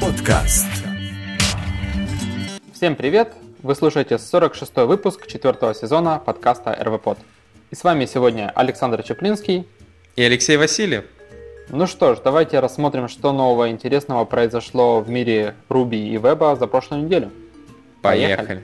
[0.00, 0.66] Подкаст.
[2.72, 3.34] Всем привет!
[3.62, 7.18] Вы слушаете 46 выпуск четвертого сезона подкаста РВПод.
[7.70, 9.68] И с вами сегодня Александр Чеплинский
[10.16, 11.04] и Алексей Васильев.
[11.70, 16.66] Ну что ж, давайте рассмотрим, что нового интересного произошло в мире Ruby и веба за
[16.66, 17.30] прошлую неделю.
[18.02, 18.36] Поехали.
[18.36, 18.62] Поехали.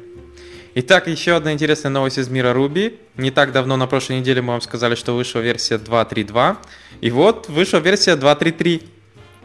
[0.74, 2.96] Итак, еще одна интересная новость из мира Ruby.
[3.16, 6.56] Не так давно, на прошлой неделе, мы вам сказали, что вышла версия 2.3.2.
[7.00, 8.84] И вот вышла версия 2.3.3.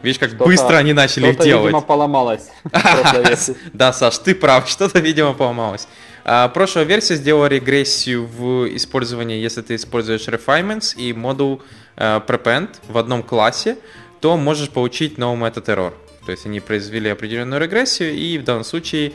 [0.02, 1.64] Видишь, как быстро они начали их делать.
[1.64, 2.48] видимо, поломалось.
[3.72, 5.88] Да, Саш, ты прав, что-то, видимо, поломалось.
[6.28, 11.62] А, прошлая версия сделала регрессию в использовании, если ты используешь refinements и модул
[11.96, 13.78] uh, prepend в одном классе,
[14.20, 15.94] то можешь получить новый метод error.
[16.24, 19.12] То есть они произвели определенную регрессию, и в данном случае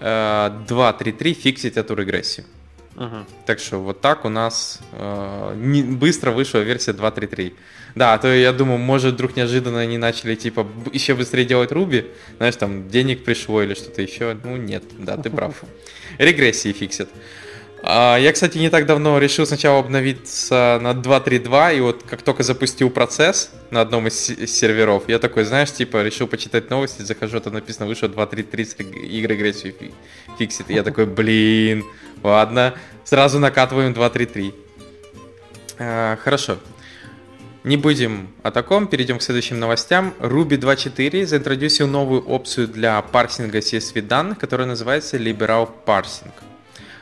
[0.00, 2.44] uh, 2.3.3 фиксит эту регрессию.
[2.96, 3.16] Угу.
[3.46, 7.54] Так что вот так у нас э, не, быстро вышла версия 2.3.3.
[7.98, 12.06] Да, а то я думаю, может, вдруг неожиданно они начали, типа, еще быстрее делать Руби,
[12.36, 14.38] знаешь, там, денег пришло или что-то еще.
[14.44, 15.64] Ну, нет, да, ты прав.
[16.18, 17.08] Регрессии фиксят.
[17.82, 22.44] А, я, кстати, не так давно решил сначала обновиться на 2.3.2, и вот как только
[22.44, 27.54] запустил процесс на одном из серверов, я такой, знаешь, типа, решил почитать новости, захожу, там
[27.54, 29.74] написано, вышло 2.3.3 и регрессию
[30.38, 30.70] фиксит.
[30.70, 31.84] И я такой, блин,
[32.22, 34.54] ладно, сразу накатываем 2.3.3.
[35.80, 36.58] А, хорошо.
[37.68, 40.14] Не будем о таком, перейдем к следующим новостям.
[40.20, 46.32] Ruby 2.4 заинтродюсил новую опцию для парсинга CSV данных, которая называется Liberal Parsing.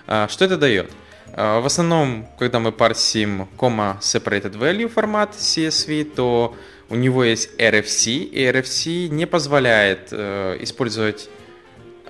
[0.09, 0.91] А, что это дает?
[1.34, 6.56] А, в основном, когда мы парсим comma separated value формат CSV, то
[6.89, 11.31] у него есть RFC, и RFC не позволяет э, использовать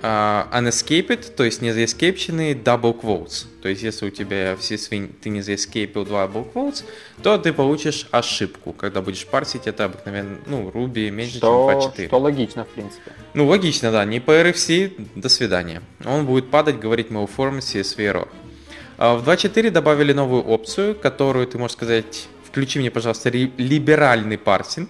[0.01, 3.45] uh, unescaped, то есть не заэскейпченные double quotes.
[3.61, 6.83] То есть если у тебя все свинь, ты не заэскейпил double quotes,
[7.21, 12.07] то ты получишь ошибку, когда будешь парсить это обыкновенно, ну, Ruby меньше, что, чем 2.4.
[12.07, 13.11] Что логично, в принципе.
[13.33, 14.05] Ну, логично, да.
[14.05, 15.81] Не по RFC, до свидания.
[16.05, 18.27] Он будет падать, говорить malform CSV error.
[18.97, 24.89] Uh, в 2.4 добавили новую опцию, которую ты можешь сказать, включи мне, пожалуйста, либеральный парсинг.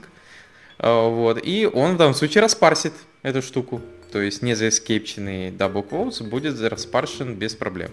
[0.80, 3.82] Uh, вот, и он в данном случае распарсит эту штуку
[4.12, 7.92] то есть не заэскейпченный double quotes будет распаршен без проблем.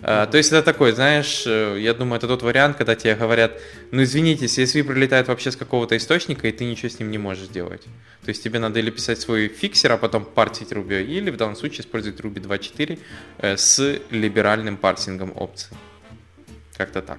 [0.00, 3.60] Uh, то есть это такой, знаешь, э, я думаю, это тот вариант, когда тебе говорят,
[3.92, 7.44] ну извините, CSV прилетает вообще с какого-то источника, и ты ничего с ним не можешь
[7.44, 7.82] сделать.
[8.24, 11.54] То есть тебе надо или писать свой фиксер, а потом парсить Ruby, или в данном
[11.54, 12.98] случае использовать Ruby 2.4
[13.38, 15.76] э, с либеральным парсингом опций.
[16.76, 17.18] Как-то так.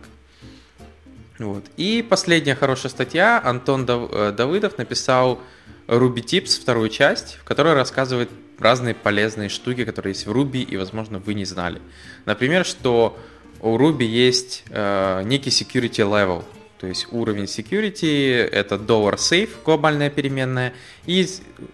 [1.40, 1.64] Вот.
[1.78, 3.42] И последняя хорошая статья.
[3.44, 5.40] Антон э, Давыдов написал
[5.88, 8.30] Ruby Tips, вторую часть, в которой рассказывает
[8.60, 11.82] разные полезные штуки, которые есть в Ruby и, возможно, вы не знали.
[12.26, 13.18] Например, что
[13.62, 16.44] у Ruby есть э, некий security level,
[16.80, 20.74] то есть уровень security это dollar $safe, глобальная переменная,
[21.06, 21.28] и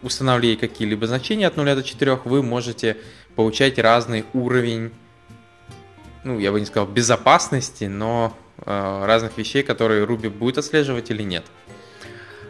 [0.03, 2.97] устанавливая какие-либо значения от 0 до 4, вы можете
[3.36, 4.91] получать разный уровень,
[6.24, 11.24] ну, я бы не сказал безопасности, но э, разных вещей, которые Ruby будет отслеживать или
[11.24, 11.46] нет.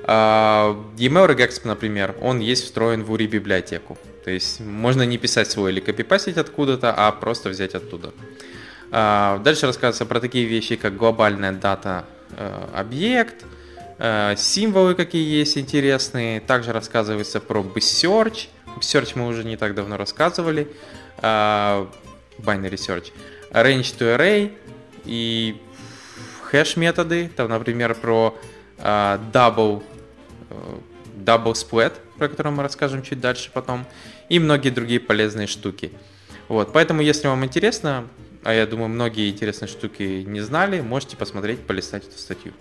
[0.04, 3.98] Email regex, например, он есть встроен в URI библиотеку.
[4.24, 8.14] То есть можно не писать свой или копипастить откуда-то, а просто взять оттуда.
[8.92, 13.46] Uh, дальше рассказывается про такие вещи, как глобальная дата uh, объект,
[14.00, 16.40] uh, символы какие есть интересные.
[16.42, 18.48] Также рассказывается про BSearch.
[18.78, 20.68] BSearch мы уже не так давно рассказывали.
[21.22, 21.88] Uh,
[22.40, 23.12] binary search.
[23.52, 24.54] Range to array
[25.06, 25.62] и
[26.44, 27.30] хэш методы.
[27.36, 28.36] Там, например, про
[28.82, 29.84] Э, Double
[31.54, 33.86] Split, про который мы расскажем чуть дальше потом,
[34.30, 35.92] и многие другие полезные штуки.
[36.48, 38.06] Вот, поэтому, если вам интересно,
[38.44, 42.54] а я думаю, многие интересные штуки не знали, можете посмотреть, полистать эту статью.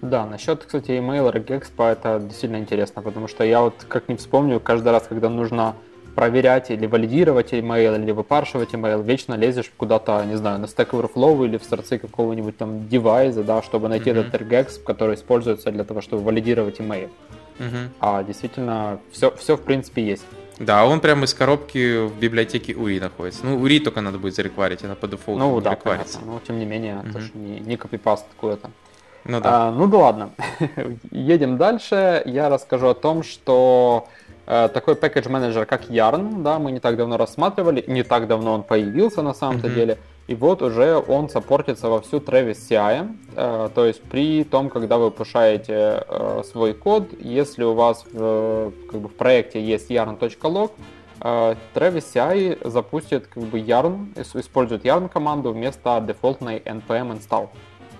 [0.00, 4.58] Да, насчет, кстати, email Regexpo это действительно интересно, потому что я вот как не вспомню,
[4.58, 5.76] каждый раз, когда нужно
[6.14, 11.44] проверять или валидировать email, или выпаршивать email, вечно лезешь куда-то, не знаю, на Stack Overflow
[11.44, 14.28] или в сорцы какого-нибудь там девайса, да, чтобы найти mm-hmm.
[14.28, 17.10] этот regex, который используется для того, чтобы валидировать email.
[17.58, 17.88] Mm-hmm.
[18.00, 20.24] А действительно, все, все в принципе есть.
[20.58, 23.44] Да, он прямо из коробки в библиотеке URI находится.
[23.44, 26.20] Ну, URI только надо будет зарекварить, она по дефолту Ну, да, рекварится.
[26.24, 27.10] но тем не менее, mm-hmm.
[27.10, 28.70] это же не, не копипаст какой-то.
[29.24, 29.68] Ну да.
[29.68, 30.30] А, ну да ладно.
[31.10, 32.22] Едем дальше.
[32.26, 34.08] Я расскажу о том, что
[34.44, 38.62] такой package менеджер, как Yarn, да, мы не так давно рассматривали, не так давно он
[38.62, 39.74] появился на самом-то mm-hmm.
[39.74, 39.98] деле.
[40.28, 44.96] И вот уже он саппортится во всю Travis CI, э, то есть при том, когда
[44.96, 50.70] вы пушаете э, свой код, если у вас в, как бы, в проекте есть yarn.log,
[51.20, 57.48] э, Travis CI запустит как бы yarn, использует yarn команду вместо дефолтной npm install,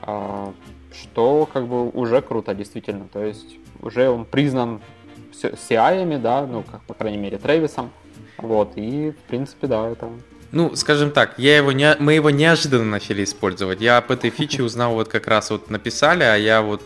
[0.07, 0.53] э,
[0.93, 4.81] что как бы уже круто действительно, то есть уже он признан
[5.49, 7.91] CI, да, ну, как, по крайней мере, Трэвисом,
[8.39, 10.09] вот, и, в принципе, да, это
[10.53, 13.81] ну, скажем так, я его не, мы его неожиданно начали использовать.
[13.81, 16.83] Я об этой фиче узнал вот как раз вот написали, а я вот...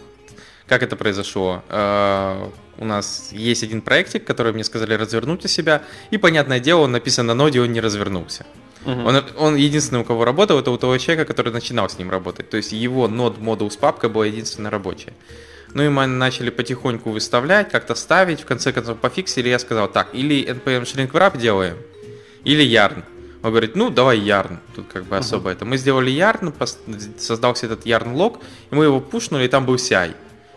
[0.69, 1.63] Как это произошло?
[1.69, 6.83] Uh, у нас есть один проектик, который мне сказали развернуть у себя, и, понятное дело,
[6.83, 8.45] он написан на ноде, он не развернулся.
[8.85, 9.05] Uh-huh.
[9.05, 12.51] Он, он единственный, у кого работал, это у того человека, который начинал с ним работать.
[12.51, 13.37] То есть его нод
[13.73, 15.13] с папкой была единственная рабочая.
[15.77, 20.09] Ну и мы начали потихоньку выставлять, как-то ставить, в конце концов пофиксили, я сказал, так,
[20.15, 21.77] или npm shrink wrap делаем,
[22.45, 23.05] или yarn.
[23.43, 24.57] Он говорит, ну, давай yarn.
[24.75, 25.53] Тут как бы особо uh-huh.
[25.53, 25.67] это.
[25.67, 26.55] Мы сделали yarn,
[27.19, 28.41] создался этот yarn лог,
[28.71, 30.15] и мы его пушнули, и там был CI.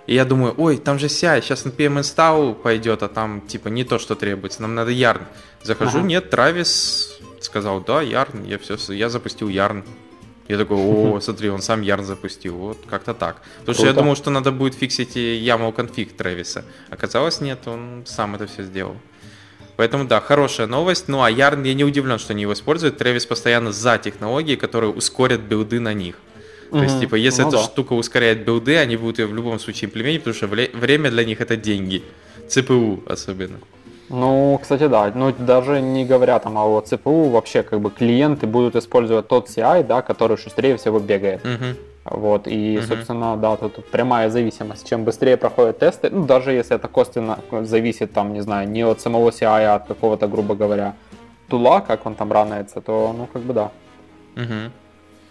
[0.08, 3.84] И я думаю, ой, там же CI, сейчас npm install пойдет, а там типа не
[3.84, 5.24] то, что требуется, нам надо yarn.
[5.64, 6.04] Захожу, uh-huh.
[6.04, 9.84] нет, Травис сказал, да, yarn, я все, я запустил yarn.
[10.50, 13.42] Я такой, о, смотри, он сам yarn запустил, вот как-то так.
[13.60, 16.66] Потому что я думал, что надо будет фиксить YAML конфиг Трэвиса.
[16.90, 18.98] Оказалось, нет, он сам это все сделал.
[19.78, 21.08] Поэтому да, хорошая новость.
[21.08, 22.98] Ну а Ярн, я не удивлен, что они его используют.
[22.98, 26.16] Тревис постоянно за технологии, которые ускорят билды на них.
[26.72, 26.84] То mm-hmm.
[26.84, 27.64] есть, типа, если ну, эта да.
[27.64, 31.42] штука ускоряет билды, они будут ее в любом случае имплементировать, потому что время для них
[31.42, 32.04] это деньги.
[32.50, 33.60] ЦПУ особенно.
[34.10, 35.12] Ну, кстати, да.
[35.14, 39.84] Ну, даже не говоря там о ЦПУ, вообще как бы клиенты будут использовать тот CI,
[39.84, 41.46] да, который шустрее всего бегает.
[41.46, 41.76] Mm-hmm.
[42.06, 42.88] Вот, и, uh-huh.
[42.88, 44.88] собственно, да, тут прямая зависимость.
[44.88, 49.00] Чем быстрее проходят тесты, ну, даже если это косвенно зависит, там, не знаю, не от
[49.00, 50.96] самого CI, а от какого-то, грубо говоря,
[51.50, 53.72] тула, как он там ранается, то, ну, как бы да.
[54.36, 54.72] Uh-huh.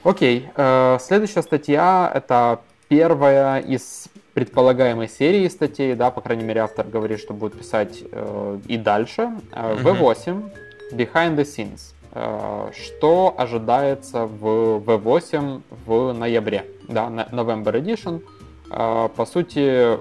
[0.05, 6.87] Окей, э, следующая статья, это первая из предполагаемой серии статей, да, по крайней мере, автор
[6.87, 9.33] говорит, что будет писать э, и дальше.
[9.51, 10.51] Э, V8,
[10.93, 11.81] Behind the Scenes.
[12.13, 18.23] Э, что ожидается в V8 в ноябре, да, November Edition.
[18.71, 19.59] Э, по сути,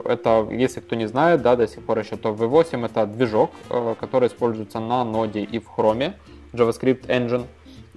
[0.07, 3.95] это, если кто не знает, да, до сих пор еще, то V8 это движок, э,
[3.99, 6.13] который используется на ноде и в Chrome,
[6.53, 7.45] JavaScript Engine.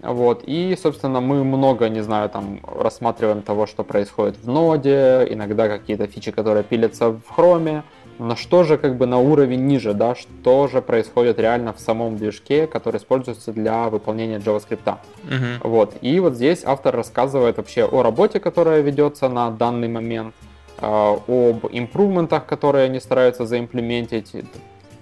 [0.03, 5.69] Вот, и, собственно, мы много, не знаю, там, рассматриваем того, что происходит в ноде, иногда
[5.69, 7.83] какие-то фичи, которые пилятся в Chrome,
[8.19, 12.19] но что же как бы на уровень ниже, да, что же происходит реально в самом
[12.19, 14.85] движке, который используется для выполнения JavaScript.
[14.85, 15.61] Uh-huh.
[15.63, 15.97] Вот.
[16.03, 20.35] И вот здесь автор рассказывает вообще о работе, которая ведется на данный момент,
[20.81, 24.33] э, об импрувментах, которые они стараются заимплементить,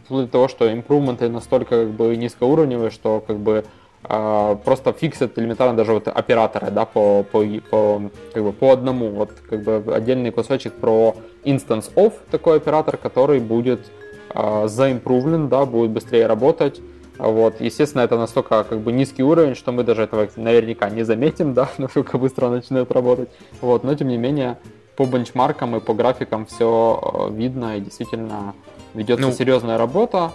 [0.05, 3.65] вплоть до того, что импрувменты настолько как бы низкоуровневые, что как бы
[4.03, 8.03] просто фиксят элементарно даже вот операторы, да, по, по, по,
[8.33, 9.11] как бы по одному.
[9.11, 13.91] Вот как бы отдельный кусочек про instance of, такой оператор, который будет
[14.31, 16.81] uh, заимпрувлен, да, будет быстрее работать.
[17.19, 17.61] Вот.
[17.61, 21.69] Естественно, это настолько как бы низкий уровень, что мы даже этого наверняка не заметим, да,
[21.79, 23.29] насколько быстро он начинает работать.
[23.61, 23.85] Вот.
[23.85, 24.59] Но тем не менее,
[24.97, 28.55] по бенчмаркам и по графикам все видно и действительно
[28.95, 30.33] ведется ну, серьезная работа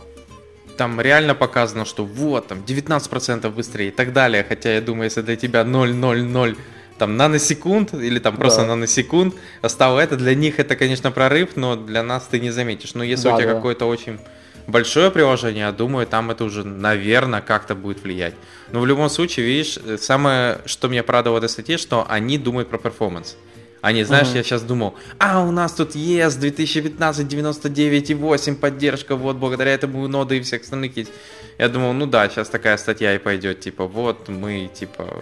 [0.77, 4.45] там реально показано, что вот, там 19% быстрее и так далее.
[4.47, 6.57] Хотя я думаю, если для тебя 0,00
[6.97, 8.67] там наносекунд или там просто да.
[8.67, 9.35] наносекунд
[9.65, 12.93] стало это, для них это, конечно, прорыв, но для нас ты не заметишь.
[12.93, 13.55] Но если да, у тебя да.
[13.55, 14.19] какое-то очень
[14.67, 18.35] большое приложение, я думаю, там это уже, наверное, как-то будет влиять.
[18.71, 22.69] Но в любом случае, видишь, самое, что меня порадовало в этой статье, что они думают
[22.69, 23.37] про performance.
[23.83, 24.37] А не, знаешь, uh-huh.
[24.37, 30.37] я сейчас думал, а у нас тут ES 2015 99.8 поддержка, вот благодаря этому ноды
[30.37, 31.11] и всех остальных есть.
[31.57, 35.21] Я думал, ну да, сейчас такая статья и пойдет, типа, вот мы, типа,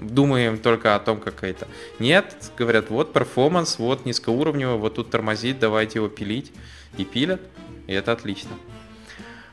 [0.00, 1.68] думаем только о том, как это.
[1.98, 6.50] Нет, говорят, вот performance, вот низкоуровневый, вот тут тормозит, давайте его пилить.
[6.96, 7.42] И пилят,
[7.86, 8.52] и это отлично.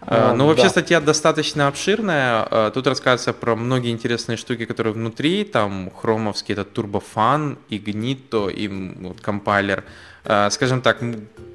[0.07, 0.69] А, ну, вообще да.
[0.69, 2.47] статья достаточно обширная.
[2.49, 5.43] А, тут рассказывается про многие интересные штуки, которые внутри.
[5.43, 9.83] Там хромовский этот турбофан, игнито и вот, компайлер.
[10.23, 10.99] А, скажем так,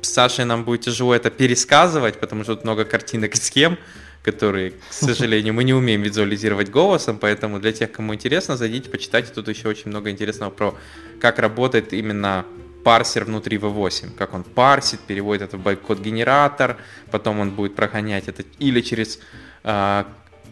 [0.03, 3.79] с Сашей нам будет тяжело это пересказывать, потому что тут много картинок и схем,
[4.23, 9.33] которые, к сожалению, мы не умеем визуализировать голосом, поэтому для тех, кому интересно, зайдите, почитайте.
[9.33, 10.75] Тут еще очень много интересного про
[11.21, 12.47] как работает именно
[12.83, 16.77] парсер внутри V8, как он парсит, переводит это в байткод-генератор,
[17.11, 19.19] потом он будет прогонять это или через
[19.65, 20.05] э,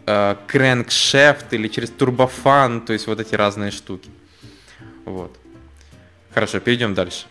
[0.06, 4.10] э, crankshaft, или через турбофан, то есть вот эти разные штуки.
[5.04, 5.36] Вот.
[6.34, 7.26] Хорошо, перейдем дальше.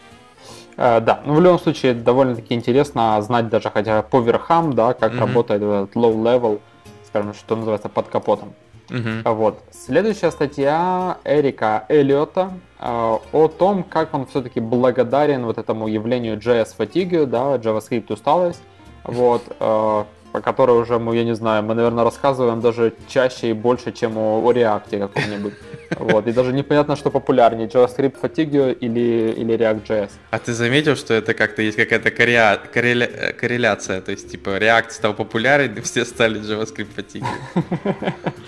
[0.77, 5.13] Uh, да, ну в любом случае довольно-таки интересно знать даже хотя по верхам, да, как
[5.13, 5.19] mm-hmm.
[5.19, 6.59] работает этот low level,
[7.07, 8.53] скажем, что называется под капотом.
[8.89, 9.33] Угу.
[9.33, 9.59] Вот.
[9.71, 16.69] Следующая статья Эрика Эллиота э, о том, как он все-таки благодарен вот этому явлению JS
[16.77, 18.61] fatigue, да, JavaScript усталость.
[19.03, 19.43] Вот.
[19.59, 23.91] Э, по которой уже мы, я не знаю, мы, наверное, рассказываем даже чаще и больше,
[23.91, 25.53] чем о, о React каком-нибудь.
[25.97, 30.11] Вот, и даже непонятно, что популярнее, JavaScript Fatigue или, или React.js.
[30.31, 32.59] А ты заметил, что это как-то есть какая-то корреля...
[32.73, 33.33] корреля...
[33.39, 37.25] корреляция, то есть, типа, React стал популярен, и все стали JavaScript Fatigue.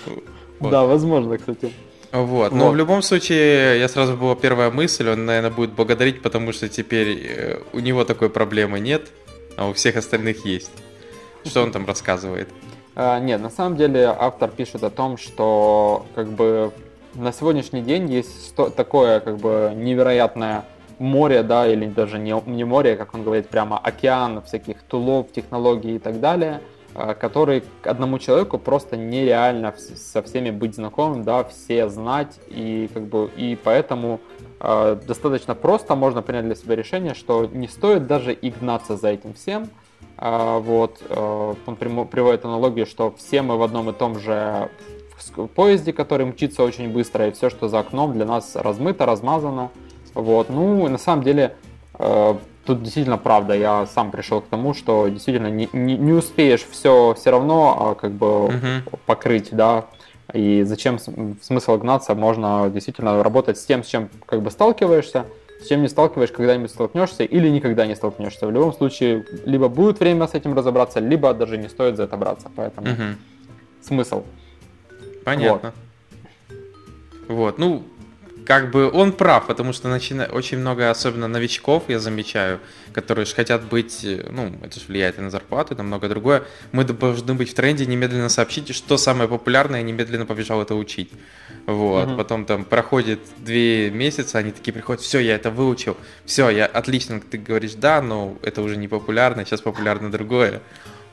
[0.62, 1.72] Да, возможно, кстати.
[2.12, 2.52] Вот.
[2.52, 6.68] Но в любом случае, я сразу была первая мысль, он, наверное, будет благодарить, потому что
[6.68, 9.08] теперь э, у него такой проблемы нет,
[9.56, 10.72] а у всех остальных есть.
[11.46, 12.50] Что он там рассказывает?
[12.96, 16.74] А, нет, на самом деле автор пишет о том, что как бы
[17.16, 20.66] на сегодняшний день есть такое как бы невероятное
[21.00, 25.96] море, да, или даже не, не море, как он говорит, прямо океан всяких тулов, технологий
[25.96, 26.62] и так далее,
[26.94, 33.04] а, который одному человеку просто нереально со всеми быть знакомым, да, все знать, и как
[33.04, 34.20] бы и поэтому
[34.60, 39.10] э, достаточно просто можно принять для себя решение, что не стоит даже и гнаться за
[39.10, 39.70] этим всем,
[40.18, 44.70] а, вот, э, он приводит аналогию, что все мы в одном и том же
[45.30, 49.72] поезде, который мчится очень быстро, и все, что за окном, для нас размыто, размазано.
[50.14, 50.50] Вот.
[50.50, 51.56] Ну, на самом деле,
[51.98, 53.56] э, тут действительно правда.
[53.56, 57.96] Я сам пришел к тому, что действительно не, не, не успеешь все все равно а,
[57.96, 59.00] как бы uh-huh.
[59.06, 59.86] покрыть, да.
[60.34, 61.00] И зачем
[61.42, 62.14] смысл гнаться?
[62.14, 65.26] Можно действительно работать с тем, с чем как бы сталкиваешься,
[65.62, 68.46] с чем не сталкиваешь, когда-нибудь столкнешься или никогда не столкнешься.
[68.46, 72.16] В любом случае, либо будет время с этим разобраться, либо даже не стоит за это
[72.18, 72.52] браться.
[72.56, 73.04] Поэтому угу.
[73.82, 74.24] смысл.
[75.36, 75.74] Понятно.
[77.28, 77.36] Вот.
[77.36, 77.58] вот.
[77.58, 77.86] Ну,
[78.50, 80.26] как бы он прав, потому что начина...
[80.26, 82.60] очень много, особенно новичков, я замечаю,
[82.94, 86.10] которые же хотят быть, э, ну, это же влияет и на зарплату, и на многое
[86.10, 86.42] другое.
[86.72, 91.12] Мы должны быть в тренде, немедленно сообщить, что самое популярное, и немедленно побежал это учить.
[91.68, 92.18] Вот, угу.
[92.18, 95.96] потом там проходит две месяца, они такие приходят, все, я это выучил,
[96.26, 100.64] все, я отлично, ты говоришь, да, но это уже не популярно, сейчас популярно другое.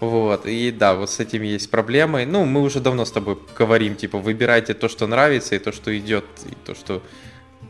[0.00, 2.26] Вот, и да, вот с этим есть проблемы.
[2.26, 5.96] Ну, мы уже давно с тобой говорим, типа, выбирайте то, что нравится, и то, что
[5.96, 7.02] идет, и то, что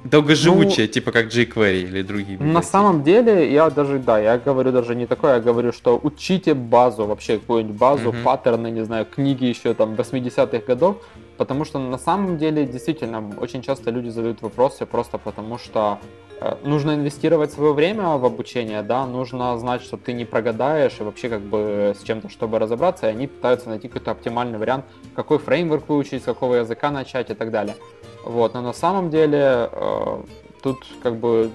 [0.04, 2.38] долгоживучее, ну, типа как jQuery или другие.
[2.38, 6.54] На самом деле, я даже, да, я говорю даже не такое, я говорю, что учите
[6.54, 8.22] базу, вообще какую-нибудь базу, uh-huh.
[8.22, 10.96] паттерны, не знаю, книги еще там 80-х годов,
[11.36, 15.98] потому что на самом деле, действительно, очень часто люди задают вопросы просто потому, что
[16.40, 21.02] э, нужно инвестировать свое время в обучение, да, нужно знать, что ты не прогадаешь и
[21.02, 25.38] вообще как бы с чем-то, чтобы разобраться, и они пытаются найти какой-то оптимальный вариант, какой
[25.38, 27.76] фреймворк выучить, с какого языка начать и так далее.
[28.24, 30.22] Вот, но на самом деле э,
[30.62, 31.50] тут как бы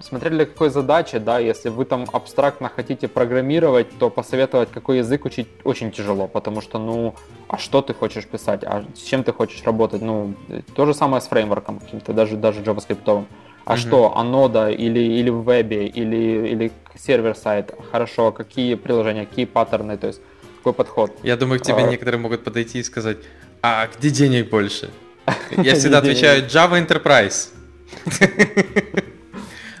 [0.00, 5.24] смотря для какой задачи, да, если вы там абстрактно хотите программировать, то посоветовать, какой язык
[5.24, 7.14] учить очень тяжело, потому что, ну,
[7.48, 10.34] а что ты хочешь писать, а с чем ты хочешь работать, ну,
[10.74, 13.24] то же самое с фреймворком каким-то, даже, даже JavaScript.
[13.64, 13.76] А mm-hmm.
[13.76, 20.06] что, анода или, или в вебе, или, или сервер-сайт, хорошо, какие приложения, какие паттерны, то
[20.06, 20.20] есть
[20.58, 21.12] какой подход.
[21.22, 21.82] Я думаю, к тебе а...
[21.82, 23.18] некоторые могут подойти и сказать,
[23.62, 24.90] а где денег больше?
[25.56, 27.50] Я всегда отвечаю Java Enterprise.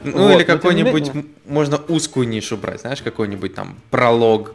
[0.02, 1.12] Ну или какой-нибудь,
[1.46, 4.54] можно узкую нишу брать, знаешь, какой-нибудь там пролог,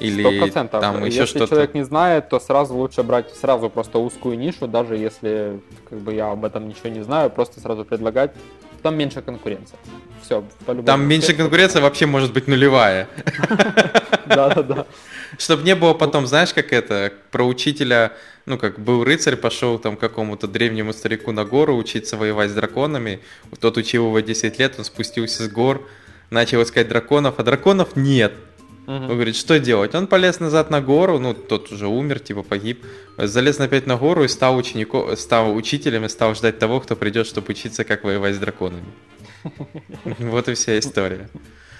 [0.00, 0.68] или 100%.
[0.68, 1.42] там еще если что-то.
[1.44, 5.98] Если человек не знает, то сразу лучше брать сразу просто узкую нишу, даже если как
[6.00, 8.32] бы я об этом ничего не знаю, просто сразу предлагать.
[8.84, 9.78] Там меньше конкуренции.
[10.22, 10.44] Все,
[10.84, 13.08] Там меньше конкуренция вообще может быть нулевая.
[14.26, 14.86] Да-да-да.
[15.38, 18.12] Чтобы не было потом, знаешь, как это, про учителя,
[18.44, 23.20] ну, как был рыцарь, пошел там какому-то древнему старику на гору учиться воевать с драконами,
[23.58, 25.88] тот учил его 10 лет, он спустился с гор,
[26.28, 28.34] начал искать драконов, а драконов нет.
[28.86, 28.92] Угу.
[28.92, 29.94] Он говорит, что делать?
[29.94, 32.84] Он полез назад на гору, ну, тот уже умер, типа погиб,
[33.16, 37.26] залез опять на гору и стал, учеником, стал учителем и стал ждать того, кто придет,
[37.26, 38.84] чтобы учиться, как воевать с драконами.
[40.18, 41.28] Вот и вся история.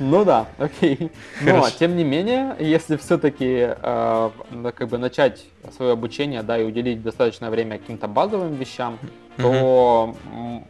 [0.01, 1.11] Ну да, окей.
[1.43, 4.31] Но, тем не менее, если все-таки э,
[4.77, 5.45] как бы начать
[5.77, 8.99] свое обучение, да, и уделить достаточное время каким-то базовым вещам,
[9.37, 10.15] то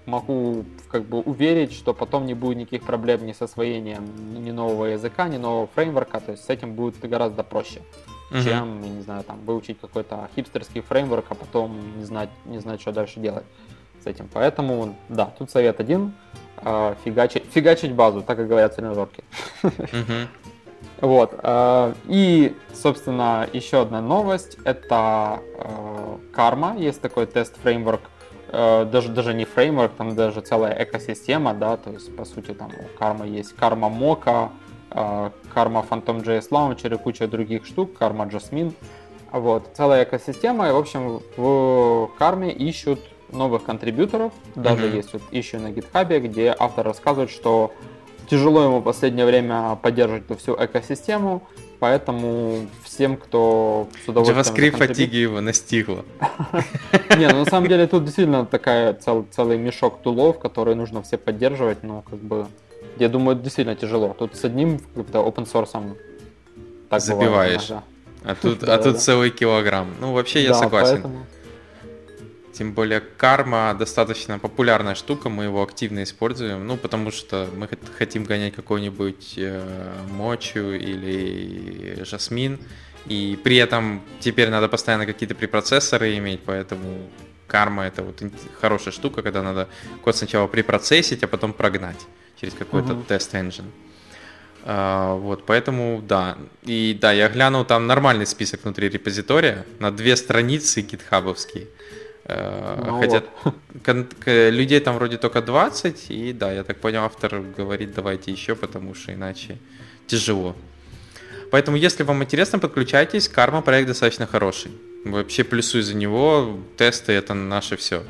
[0.06, 4.04] могу как бы уверить, что потом не будет никаких проблем ни с освоением
[4.44, 7.82] ни нового языка, ни нового фреймворка, то есть с этим будет гораздо проще,
[8.42, 12.92] чем, не знаю, там, выучить какой-то хипстерский фреймворк, а потом не знать, не знать, что
[12.92, 13.44] дальше делать
[14.02, 14.28] с этим.
[14.32, 16.12] Поэтому, да, тут совет один
[16.64, 19.22] э, фигачить, фигачить базу, так как говорят тренажерки.
[21.00, 21.38] Вот.
[21.42, 24.56] Э, и, собственно, еще одна новость.
[24.64, 26.76] Это э, карма.
[26.78, 28.00] Есть такой тест-фреймворк.
[28.48, 32.70] Э, даже, даже не фреймворк, там даже целая экосистема, да, то есть, по сути, там
[32.70, 34.50] у карма есть карма Мока,
[34.90, 38.72] карма Phantom JS Launcher и куча других штук, карма Jasmine.
[39.32, 43.00] Вот, целая экосистема, и, в общем, в карме ищут
[43.30, 44.32] новых контрибьюторов.
[44.54, 44.96] Даже mm-hmm.
[44.96, 47.72] есть вот ищу на гитхабе, где автор рассказывает, что
[48.28, 51.42] тяжело ему в последнее время поддерживать эту всю экосистему,
[51.78, 54.74] поэтому всем, кто с удовольствием...
[54.74, 56.04] JavaScript фатиги его настигла.
[57.18, 61.82] Не, ну на самом деле тут действительно такая целый мешок тулов, которые нужно все поддерживать,
[61.82, 62.46] но как бы
[62.98, 64.14] я думаю, действительно тяжело.
[64.18, 65.96] Тут с одним как-то open source
[66.88, 67.70] так забиваешь.
[68.24, 69.94] А тут, а тут целый килограмм.
[70.00, 71.04] Ну, вообще я согласен.
[72.54, 77.68] Тем более карма достаточно популярная штука, мы его активно используем, ну, потому что мы
[77.98, 82.60] хотим гонять какой-нибудь э, мочу или жасмин,
[83.06, 87.10] и при этом теперь надо постоянно какие-то препроцессоры иметь, поэтому
[87.48, 88.22] карма это вот
[88.60, 89.68] хорошая штука, когда надо
[90.02, 92.06] код сначала препроцессить, а потом прогнать
[92.40, 93.06] через какой-то uh-huh.
[93.08, 93.64] тест-энджин.
[94.64, 96.38] Uh, вот, поэтому да.
[96.62, 101.64] И да, я глянул, там нормальный список внутри репозитория, на две страницы гитхабовские.
[101.64, 103.54] Uh, ну хотя вот.
[103.84, 108.54] кон- людей там вроде только 20, и да, я так понял, автор говорит, давайте еще,
[108.54, 109.58] потому что иначе
[110.06, 110.56] тяжело.
[111.50, 114.72] Поэтому, если вам интересно, подключайтесь, Карма проект достаточно хороший.
[115.04, 118.02] Вообще плюсую за него, тесты это наше все.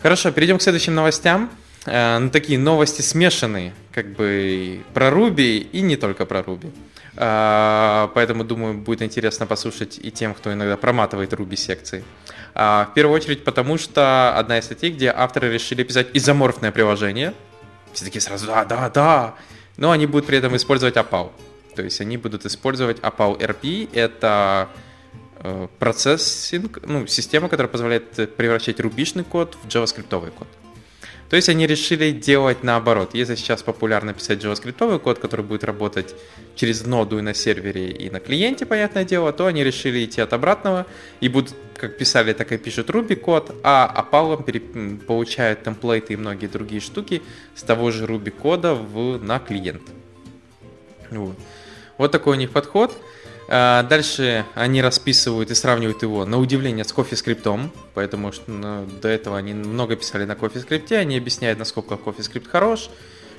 [0.00, 1.50] Хорошо, перейдем к следующим новостям.
[1.86, 6.70] Э, ну, такие новости смешанные, как бы про Руби и не только про Руби.
[7.16, 12.04] Э, поэтому, думаю, будет интересно послушать и тем, кто иногда проматывает Руби секции.
[12.54, 17.34] Э, в первую очередь, потому что одна из статей, где авторы решили писать изоморфное приложение.
[17.92, 19.34] Все такие сразу, да, да, да.
[19.76, 21.32] Но они будут при этом использовать APAL.
[21.74, 23.88] То есть они будут использовать APAL RP.
[23.92, 24.68] Это
[25.80, 30.46] процессинг, ну, система, которая позволяет превращать рубишный код в JavaScript код.
[31.32, 33.14] То есть они решили делать наоборот.
[33.14, 36.14] Если сейчас популярно писать JavaScript код, который будет работать
[36.56, 40.34] через ноду и на сервере, и на клиенте, понятное дело, то они решили идти от
[40.34, 40.84] обратного
[41.22, 44.60] и будут, как писали, так и пишут Ruby код, а опалом пере...
[44.60, 47.22] получают темплейты и многие другие штуки
[47.54, 49.16] с того же Ruby кода в...
[49.16, 49.84] на клиент.
[51.10, 51.38] Вот.
[51.96, 52.94] вот такой у них подход.
[53.54, 59.08] А, дальше они расписывают и сравнивают его, на удивление, с CoffeeScript, поэтому что ну, до
[59.08, 62.88] этого они много писали на CoffeeScript, они объясняют, насколько CoffeeScript хорош,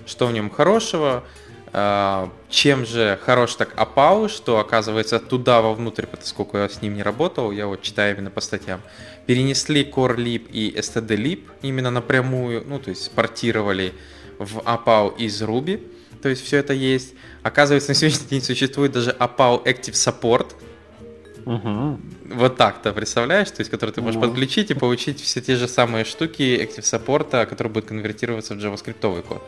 [0.06, 1.24] что в нем хорошего,
[1.72, 7.02] а, чем же хорош так Апау, что оказывается туда вовнутрь, поскольку я с ним не
[7.02, 8.82] работал, я вот читаю именно по статьям,
[9.26, 13.96] перенесли CoreLib и STDLib именно напрямую, ну то есть портировали
[14.38, 15.82] в Apau из Ruby,
[16.24, 17.14] то есть все это есть.
[17.44, 20.54] Оказывается, на сегодняшний день существует даже APAL Active Support.
[21.46, 22.00] Угу.
[22.36, 23.52] Вот так-то, представляешь?
[23.52, 24.28] То есть, который ты можешь угу.
[24.28, 29.22] подключить и получить все те же самые штуки Active Support, которые будут конвертироваться в JavaScript
[29.24, 29.44] код.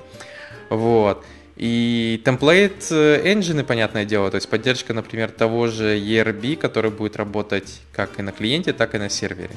[0.69, 1.23] Вот.
[1.55, 7.79] И темплейт engine, понятное дело, то есть поддержка, например, того же ERB, который будет работать
[7.93, 9.51] как и на клиенте, так и на сервере.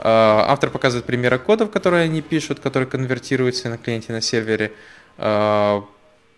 [0.00, 4.72] А, автор показывает примеры кодов, которые они пишут, которые конвертируются на клиенте на сервере.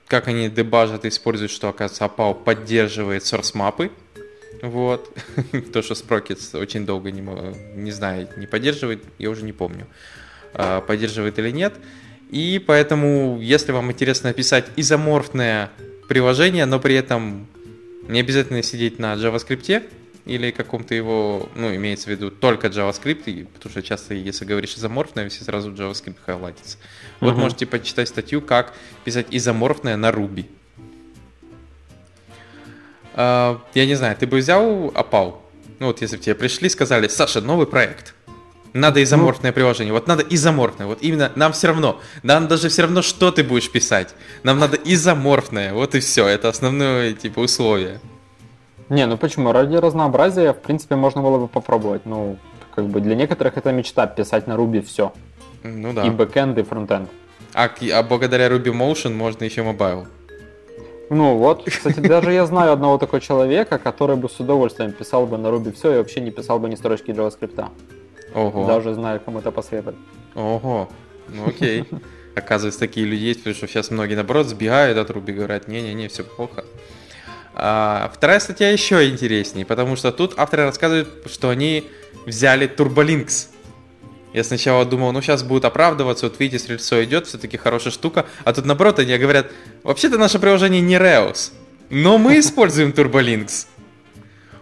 [0.07, 3.91] Как они дебажат и используют, что, оказывается, APAO поддерживает source мапы.
[4.63, 5.11] Вот.
[5.73, 7.23] То, что Sprockets очень долго не,
[7.75, 9.87] не знает, не поддерживает, я уже не помню,
[10.55, 11.75] а, поддерживает или нет.
[12.31, 15.71] И поэтому, если вам интересно написать изоморфное
[16.09, 17.47] приложение, но при этом
[18.09, 19.85] не обязательно сидеть на JavaScript,
[20.25, 25.29] или каком-то его, ну, имеется в виду только JavaScript, потому что часто, если говоришь изоморфное,
[25.29, 26.79] все сразу JavaScript хайлайтится.
[27.21, 27.41] Вот угу.
[27.41, 30.47] можете почитать статью, как писать изоморфное на Ruby.
[33.15, 35.45] Uh, я не знаю, ты бы взял опал?
[35.79, 38.15] Ну вот если бы тебе пришли, сказали, Саша, новый проект.
[38.73, 39.93] Надо изоморфное ну, приложение.
[39.93, 40.89] Вот надо изоморфное.
[40.89, 42.01] Вот именно нам все равно.
[42.25, 44.17] Нам даже все равно, что ты будешь писать.
[44.43, 45.73] Нам надо изоморфное.
[45.73, 46.27] Вот и все.
[46.27, 48.01] Это основное типа условие.
[48.89, 49.53] Не, ну почему?
[49.53, 52.07] Ради разнообразия, в принципе, можно было бы попробовать.
[52.07, 52.37] Ну,
[52.75, 55.13] как бы для некоторых это мечта писать на Ruby все.
[55.63, 56.07] Ну да.
[56.07, 57.09] И бэкэнд, и фронтенд.
[57.55, 60.07] А, а благодаря RubyMotion можно еще mobile.
[61.11, 65.39] Ну вот, кстати, даже я знаю одного такого человека, который бы с удовольствием писал бы
[65.39, 67.69] на Ruby все и вообще не писал бы ни строчки JavaScript.
[68.35, 68.67] Ого.
[68.67, 69.97] Даже знаю, кому это посоветовать.
[70.35, 70.89] Ого,
[71.29, 71.85] ну окей.
[72.35, 76.25] Оказывается, такие люди есть, потому что сейчас многие, наоборот, сбегают от Ruby, говорят, не-не-не, все
[76.25, 76.65] плохо.
[77.55, 81.89] А, вторая статья еще интереснее, потому что тут авторы рассказывают, что они
[82.27, 83.49] взяли Turbolinks.
[84.33, 88.27] Я сначала думал, ну сейчас будут оправдываться, вот видите, стрельцо идет, все-таки хорошая штука.
[88.43, 89.53] А тут наоборот они говорят,
[89.85, 91.53] вообще-то наше приложение не Reos,
[91.89, 93.67] но мы используем Turbolinks.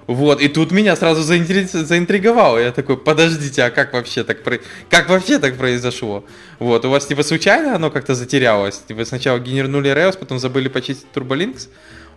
[0.07, 2.59] Вот, и тут меня сразу заинтриговало.
[2.59, 4.59] Я такой, подождите, а как вообще так, про...
[4.91, 6.25] как вообще так произошло?
[6.59, 8.83] Вот, у вас типа случайно оно как-то затерялось?
[8.87, 11.69] Типа сначала генернули Reos, потом забыли почистить Turbolinks?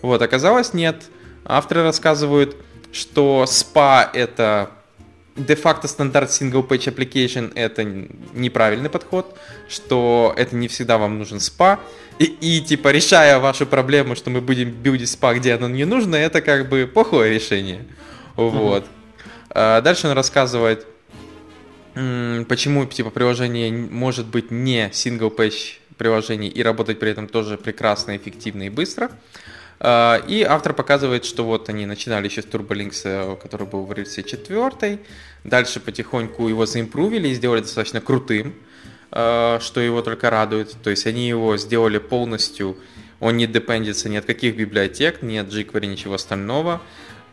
[0.05, 1.09] Вот, оказалось нет.
[1.45, 2.55] Авторы рассказывают,
[2.91, 4.69] что SPA это
[5.35, 9.35] де-факто стандарт single page application это неправильный подход,
[9.67, 11.79] что это не всегда вам нужен SPA,
[12.19, 16.15] и, и типа решая вашу проблему, что мы будем билдить SPA, где оно не нужно,
[16.15, 17.87] это как бы плохое решение.
[18.35, 18.83] Вот.
[18.83, 19.51] Mm-hmm.
[19.55, 20.85] А дальше он рассказывает,
[21.95, 28.15] почему типа приложение может быть не single page приложение и работать при этом тоже прекрасно,
[28.15, 29.09] эффективно и быстро.
[29.09, 33.93] А, и автор показывает, что вот они начинали еще с TurboLinks, э, который был в
[33.93, 34.99] версии 4,
[35.43, 38.55] дальше потихоньку его заимпровили и сделали достаточно крутым,
[39.11, 40.75] э, что его только радует.
[40.81, 42.77] То есть они его сделали полностью,
[43.19, 46.81] он не депендится ни от каких библиотек, ни от jQuery, ничего остального.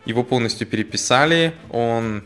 [0.05, 2.23] Его полностью переписали, он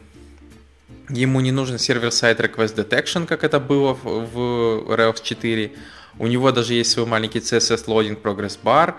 [1.10, 5.72] Ему не нужен сервер-сайт request detection, как это было в Rails 4.
[6.20, 8.96] У него даже есть свой маленький CSS loading progress bar.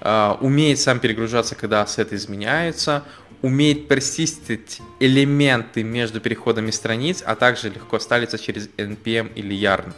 [0.00, 3.04] Uh, умеет сам перегружаться, когда ассет изменяется.
[3.42, 9.92] Умеет персистить элементы между переходами страниц, а также легко сталится через NPM или Yarn.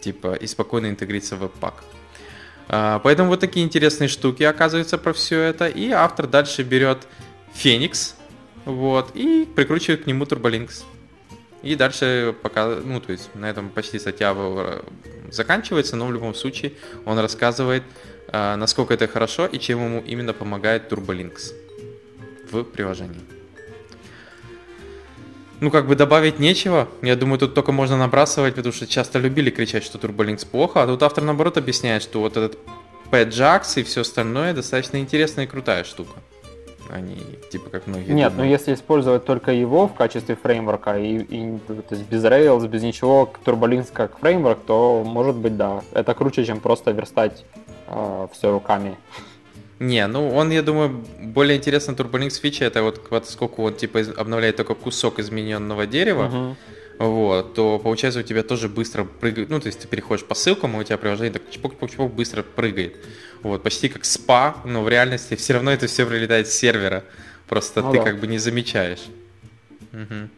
[0.00, 1.74] Типа и спокойно интегрится в Webpack.
[2.68, 5.66] Uh, поэтому вот такие интересные штуки оказываются про все это.
[5.66, 7.06] И автор дальше берет
[7.54, 8.14] Phoenix,
[8.64, 10.84] вот, и прикручивает к нему Turbolinks.
[11.62, 14.36] И дальше пока, ну, то есть на этом почти статья
[15.30, 16.72] заканчивается, но в любом случае
[17.04, 21.52] он рассказывает, а, насколько это хорошо и чем ему именно помогает Turbolinks
[22.50, 23.20] в приложении.
[25.60, 26.86] Ну, как бы добавить нечего.
[27.00, 30.86] Я думаю, тут только можно набрасывать, потому что часто любили кричать, что Turbolinks плохо, а
[30.86, 32.58] тут автор, наоборот, объясняет, что вот этот
[33.10, 36.12] PJAX и все остальное достаточно интересная и крутая штука
[36.90, 37.18] они
[37.50, 38.12] типа как многие.
[38.12, 38.36] Нет, думают.
[38.36, 42.82] ну если использовать только его в качестве фреймворка и, и то есть без Rails, без
[42.82, 47.44] ничего, Turbolinks как фреймворк, то может быть да, это круче, чем просто верстать
[47.86, 48.96] э, все руками.
[49.78, 54.56] Не, ну он, я думаю, более интересно Turbolinks фича, это вот, сколько он типа обновляет
[54.56, 56.56] только кусок измененного дерева,
[56.98, 57.06] угу.
[57.10, 60.76] вот, то получается у тебя тоже быстро прыгает, ну то есть ты переходишь по ссылкам,
[60.76, 62.96] и у тебя приложение так чпок-чпок-чпок быстро прыгает.
[63.42, 67.04] Вот, почти как спа, но в реальности все равно это все прилетает с сервера.
[67.46, 68.04] Просто ну, ты да.
[68.04, 69.04] как бы не замечаешь.
[69.92, 70.28] Угу.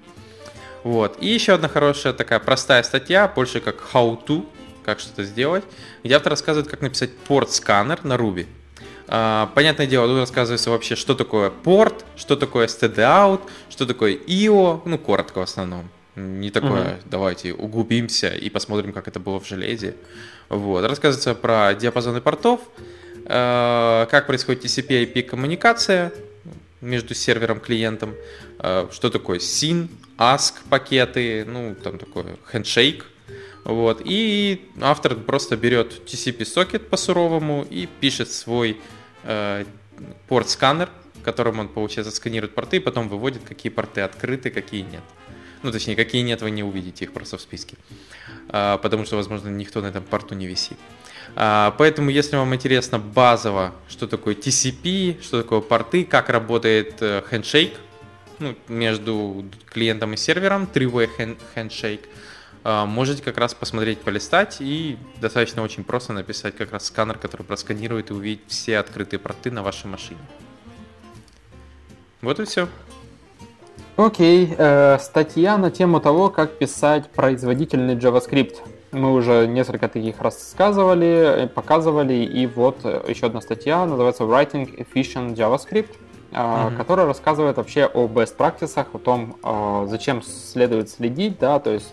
[0.84, 1.16] Вот.
[1.20, 4.44] И еще одна хорошая такая простая статья, больше как how to,
[4.88, 5.64] как что-то сделать,
[6.02, 8.46] где автор рассказывает, как написать порт-сканер на Ruby.
[9.06, 14.80] А, понятное дело, тут рассказывается вообще, что такое порт, что такое std-out, что такое IO,
[14.86, 15.90] ну, коротко в основном.
[16.16, 17.00] Не такое, угу.
[17.04, 19.94] давайте углубимся и посмотрим, как это было в железе.
[20.48, 20.82] Вот.
[20.86, 22.60] Рассказывается про диапазоны портов,
[23.26, 26.14] э, как происходит TCP IP коммуникация
[26.80, 28.14] между сервером и клиентом,
[28.58, 33.02] э, что такое SYN, ASK пакеты, ну, там такое handshake.
[33.64, 34.02] Вот.
[34.04, 38.80] И автор просто берет TCP-сокет по-суровому и пишет свой
[39.24, 39.64] э,
[40.28, 40.88] порт-сканер,
[41.22, 45.02] которым он, получается, сканирует порты, и потом выводит, какие порты открыты, какие нет.
[45.62, 47.76] Ну, точнее, какие нет, вы не увидите их просто в списке.
[48.48, 50.78] А, потому что, возможно, никто на этом порту не висит.
[51.34, 57.74] А, поэтому, если вам интересно базово, что такое TCP, что такое порты, как работает handshake
[57.74, 57.78] э,
[58.38, 62.06] ну, между клиентом и сервером, three-way handshake,
[62.86, 68.10] можете как раз посмотреть, полистать и достаточно очень просто написать как раз сканер, который просканирует
[68.10, 70.20] и увидит все открытые порты на вашей машине.
[72.20, 72.68] Вот и все.
[73.98, 78.58] Окей, э, статья на тему того, как писать производительный JavaScript.
[78.92, 84.86] Мы уже несколько таких рассказывали, э, показывали, и вот э, еще одна статья, называется Writing
[84.86, 85.96] Efficient JavaScript,
[86.30, 86.76] mm-hmm.
[86.76, 89.36] которая рассказывает вообще о best practices, о том,
[89.88, 91.92] зачем следует следить, да, то есть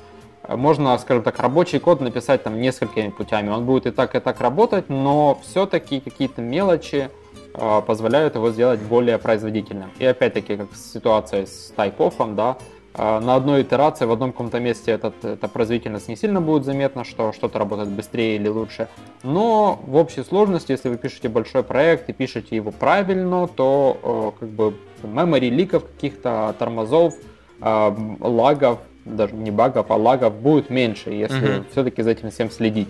[0.50, 3.50] можно, скажем так, рабочий код написать там несколькими путями.
[3.50, 7.10] Он будет и так, и так работать, но все-таки какие-то мелочи,
[7.54, 9.92] а, позволяют его сделать более производительным.
[10.00, 12.58] И опять-таки, как ситуация с тайп-оффом, да,
[12.94, 17.04] а, на одной итерации в одном каком-то месте этот, эта производительность не сильно будет заметна,
[17.04, 18.88] что что-то работает быстрее или лучше.
[19.24, 24.50] Но в общей сложности, если вы пишете большой проект и пишете его правильно, то как
[24.50, 27.16] бы memory ликов каких-то, тормозов,
[27.62, 31.66] а, лагов, даже не багов, а лагов будет меньше, если mm-hmm.
[31.72, 32.90] все-таки за этим всем следить.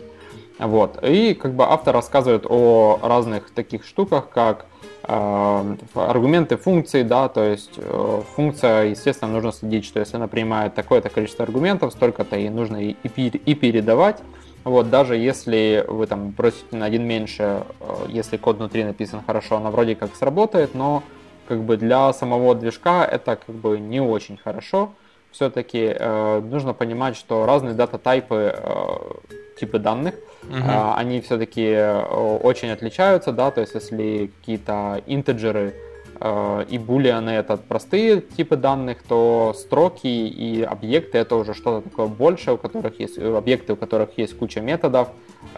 [0.57, 1.03] Вот.
[1.03, 4.65] И как бы автор рассказывает о разных таких штуках, как
[5.03, 10.73] э, аргументы функции, да, то есть э, функция, естественно, нужно следить, что если она принимает
[10.73, 14.21] такое-то количество аргументов, столько-то ей нужно и, и передавать.
[14.63, 19.57] Вот, даже если вы там бросите на один меньше, э, если код внутри написан хорошо,
[19.57, 21.03] она вроде как сработает, но
[21.49, 24.93] как бы для самого движка это как бы не очень хорошо.
[25.35, 30.15] Все-таки э, нужно понимать, что разные дата-тайпы, э, типы данных,
[30.47, 30.93] Uh-huh.
[30.95, 32.01] они все-таки э,
[32.43, 35.73] очень отличаются, да, то есть если какие-то интеджеры
[36.19, 42.05] э, и булианы это простые типы данных, то строки и объекты это уже что-то такое
[42.05, 45.07] большее, у которых есть объекты, у которых есть куча методов,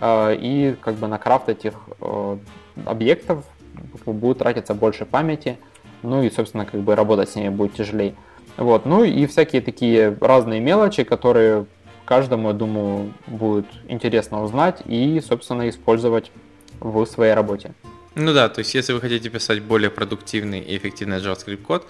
[0.01, 1.73] и как бы на крафт этих
[2.85, 3.43] объектов
[4.05, 5.57] будет тратиться больше памяти,
[6.01, 8.15] ну и, собственно, как бы работать с ними будет тяжелее.
[8.57, 8.85] Вот.
[8.85, 11.65] Ну и всякие такие разные мелочи, которые
[12.05, 16.31] каждому, я думаю, будет интересно узнать и, собственно, использовать
[16.79, 17.73] в своей работе.
[18.15, 21.87] Ну да, то есть если вы хотите писать более продуктивный и эффективный JavaScript код,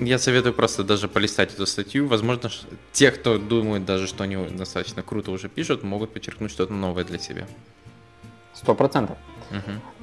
[0.00, 2.08] я советую просто даже полистать эту статью.
[2.08, 2.50] Возможно,
[2.92, 7.18] те, кто думает даже, что они достаточно круто уже пишут, могут подчеркнуть что-то новое для
[7.18, 7.46] себя.
[8.54, 9.18] Сто процентов.
[9.50, 9.56] А,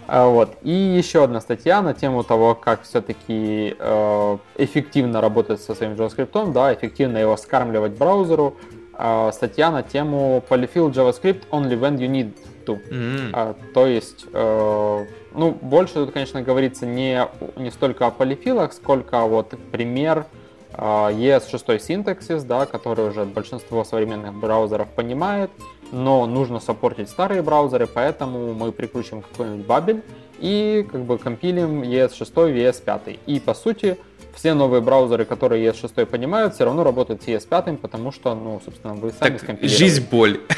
[0.07, 0.57] вот.
[0.63, 6.51] И еще одна статья на тему того, как все-таки э, эффективно работать со своим JavaScript,
[6.51, 8.55] да, эффективно его скармливать браузеру.
[8.97, 12.33] Э, статья на тему Polyfill JavaScript only when you need
[12.65, 12.79] to.
[12.89, 13.29] Mm-hmm.
[13.33, 19.21] А, то есть, э, ну, больше тут, конечно, говорится не, не столько о полифилах, сколько
[19.21, 20.25] вот пример
[20.73, 25.49] э, ES6 синтаксис, да, который уже большинство современных браузеров понимает,
[25.91, 30.03] но нужно саппортить старые браузеры, поэтому мы прикручиваем какой-нибудь бабель
[30.39, 33.19] и как бы компилим ES6 в ES5.
[33.25, 33.97] И по сути,
[34.33, 38.93] все новые браузеры, которые ES6 понимают, все равно работают с ES5, потому что, ну, собственно,
[38.93, 39.77] вы сами так, скомпилировали.
[39.77, 40.39] Жизнь боль.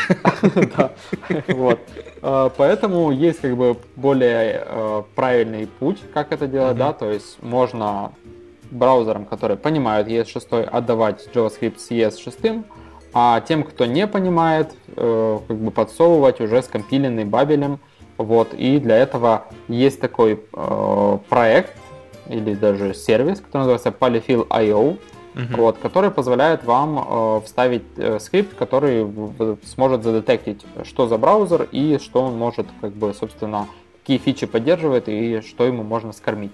[0.78, 0.92] Да,
[1.48, 1.80] вот.
[2.22, 7.42] А, поэтому есть как бы более а, правильный путь, как это делать, да, то есть
[7.42, 8.12] можно
[8.72, 12.64] браузерам, которые понимают ES6, отдавать JavaScript с ES6,
[13.14, 17.80] а тем, кто не понимает, э, как бы подсовывать уже скомпиленный бабелем.
[18.18, 21.76] Вот, и для этого есть такой э, проект,
[22.28, 24.98] или даже сервис, который называется Polyfill.io,
[25.34, 25.56] uh-huh.
[25.58, 29.08] вот, который позволяет вам э, вставить э, скрипт, который
[29.66, 33.68] сможет задетектить, что за браузер и что он может, как бы, собственно,
[34.02, 36.52] какие фичи поддерживает и что ему можно скормить.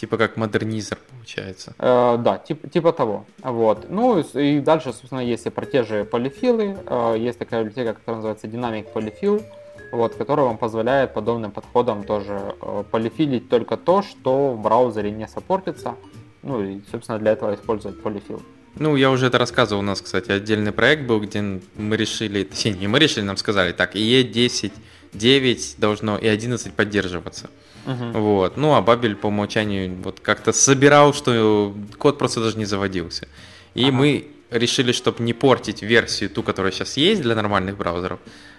[0.00, 1.74] Типа как модернизер получается.
[1.78, 3.26] Э, да, типа, типа того.
[3.42, 3.90] Вот.
[3.90, 6.78] Ну и дальше, собственно, есть и про те же полифилы.
[6.86, 9.44] Э, есть такая библиотека, которая называется Dynamic Polyfill
[9.92, 15.26] вот, который вам позволяет подобным подходом тоже э, полифилить только то, что в браузере не
[15.26, 15.96] саппортится.
[16.42, 18.42] Ну и, собственно, для этого использовать полифил.
[18.76, 22.72] Ну, я уже это рассказывал, у нас, кстати, отдельный проект был, где мы решили, точнее,
[22.72, 24.72] не мы решили, нам сказали, так, и E10,
[25.12, 27.50] 9 должно и 11 поддерживаться.
[27.86, 28.12] Uh-huh.
[28.12, 28.56] Вот.
[28.56, 33.26] Ну, а Бабель по умолчанию вот как-то собирал, что код просто даже не заводился.
[33.74, 33.92] И uh-huh.
[33.92, 38.18] мы решили, чтобы не портить версию, ту, которая сейчас есть для нормальных браузеров,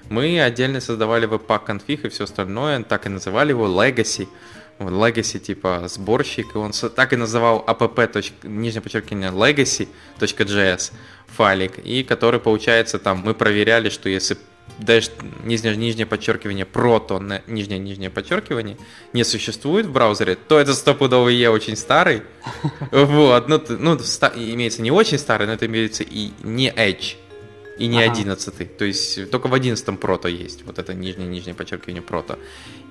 [0.10, 4.28] мы отдельно создавали webpack конфиг и все остальное, так и называли его Legacy.
[4.80, 8.34] Legacy типа сборщик, и он так и называл app.
[8.44, 10.92] нижнее подчеркивание legacy.js
[11.28, 14.38] файлик, и который получается там мы проверяли, что если
[14.80, 15.12] dash,
[15.44, 18.78] нижнее, нижнее подчеркивание прото, нижнее нижнее подчеркивание
[19.14, 22.24] не существует в браузере, то это стопудовый Е очень старый.
[22.92, 27.16] Вот, ну, ну имеется не очень старый, но это имеется и не Edge
[27.82, 28.12] и не ага.
[28.12, 28.78] 11.
[28.78, 32.38] То есть только в 11 прото есть вот это нижнее-нижнее подчеркивание прото.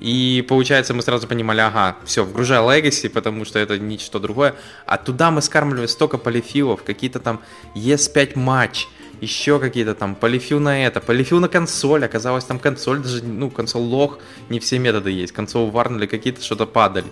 [0.00, 4.54] И получается, мы сразу понимали, ага, все, вгружай Legacy, потому что это ничто другое.
[4.86, 7.40] А туда мы скармливали столько полифилов, какие-то там
[7.76, 8.88] ES5 матч,
[9.20, 13.82] еще какие-то там полифил на это, полифил на консоль, оказалось там консоль даже, ну, консоль
[13.82, 17.06] лох, не все методы есть, консоль варнули какие-то, что-то падали.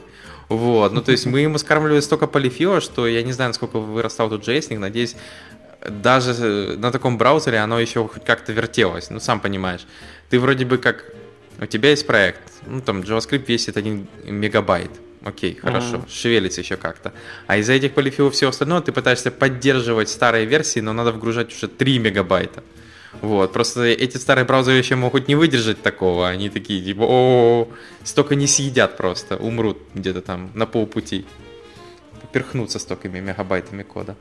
[0.49, 4.31] Вот, ну то есть мы ему скармливали столько полифила, что я не знаю, насколько вырастал
[4.31, 5.14] тут JS, надеюсь,
[5.87, 9.11] даже на таком браузере оно еще хоть как-то вертелось.
[9.11, 9.87] Ну, сам понимаешь.
[10.31, 11.05] Ты вроде бы как...
[11.61, 14.90] У тебя есть проект, ну, там, JavaScript весит 1 мегабайт.
[15.25, 16.11] Окей, хорошо, uh-huh.
[16.11, 17.13] шевелится еще как-то.
[17.47, 21.67] А из-за этих полифилов всего остального ты пытаешься поддерживать старые версии, но надо вгружать уже
[21.67, 22.63] 3 мегабайта.
[23.21, 26.29] Вот, просто эти старые браузеры еще могут не выдержать такого.
[26.29, 27.69] Они такие, типа, о,
[28.05, 31.27] столько не съедят просто, умрут где-то там на полпути.
[32.23, 34.17] Поперхнутся столькими мегабайтами кода.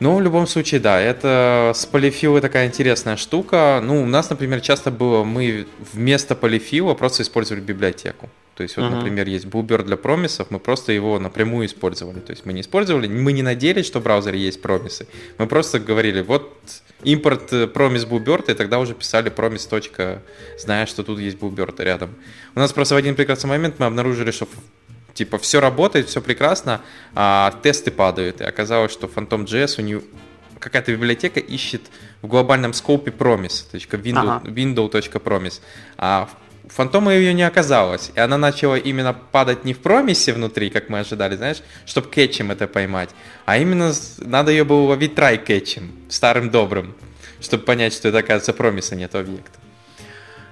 [0.00, 3.82] Ну, в любом случае, да, это с полифилой такая интересная штука.
[3.84, 8.30] Ну, у нас, например, часто было, мы вместо полифила просто использовали библиотеку.
[8.60, 8.96] То есть, вот, uh-huh.
[8.96, 12.18] например, есть Bluebird для промисов, мы просто его напрямую использовали.
[12.20, 15.06] То есть мы не использовали, мы не надеялись, что в браузере есть промисы.
[15.38, 16.52] Мы просто говорили, вот
[17.02, 19.66] импорт промис Bluebird, и тогда уже писали промис.
[20.58, 22.10] зная, что тут есть Bluebird рядом.
[22.54, 24.46] У нас просто в один прекрасный момент мы обнаружили, что
[25.14, 26.82] типа все работает, все прекрасно,
[27.14, 28.42] а тесты падают.
[28.42, 30.02] И оказалось, что Phantom.js у нее
[30.58, 31.80] какая-то библиотека ищет
[32.20, 34.42] в глобальном скопе promise, window, ага.
[34.50, 35.62] window.promise.
[35.96, 36.28] А
[36.70, 41.00] Фантома ее не оказалось, и она начала именно падать не в промисе внутри, как мы
[41.00, 43.10] ожидали, знаешь, чтобы кетчем это поймать,
[43.44, 46.94] а именно надо ее было ловить трай кетчем, старым добрым,
[47.40, 49.58] чтобы понять, что это, оказывается, промиса нет объекта.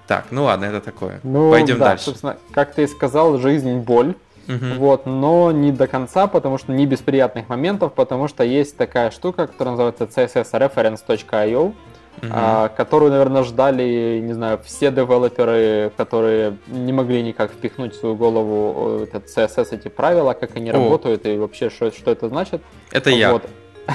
[0.08, 1.20] Так, ну ладно, это такое.
[1.22, 2.06] Ну, Пойдем да, дальше.
[2.06, 4.14] Собственно, как ты и сказал, жизнь боль.
[4.46, 4.78] Uh-huh.
[4.78, 9.10] Вот, но не до конца, потому что не без приятных моментов, потому что есть такая
[9.10, 11.74] штука, которая называется cssreference.io,
[12.20, 12.30] uh-huh.
[12.32, 18.14] а, которую, наверное, ждали, не знаю, все девелоперы, которые не могли никак впихнуть в свою
[18.14, 20.72] голову этот CSS, эти правила, как они oh.
[20.72, 22.62] работают и вообще, что, что это значит.
[22.90, 23.16] Это вот.
[23.16, 23.40] я.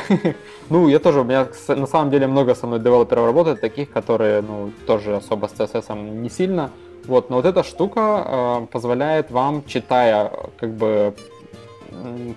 [0.70, 4.42] Ну, я тоже, у меня на самом деле много со мной девелоперов работает, таких, которые,
[4.42, 6.72] ну, тоже особо с CSS не сильно.
[7.06, 11.14] Вот, но вот эта штука э, позволяет вам, читая, как бы,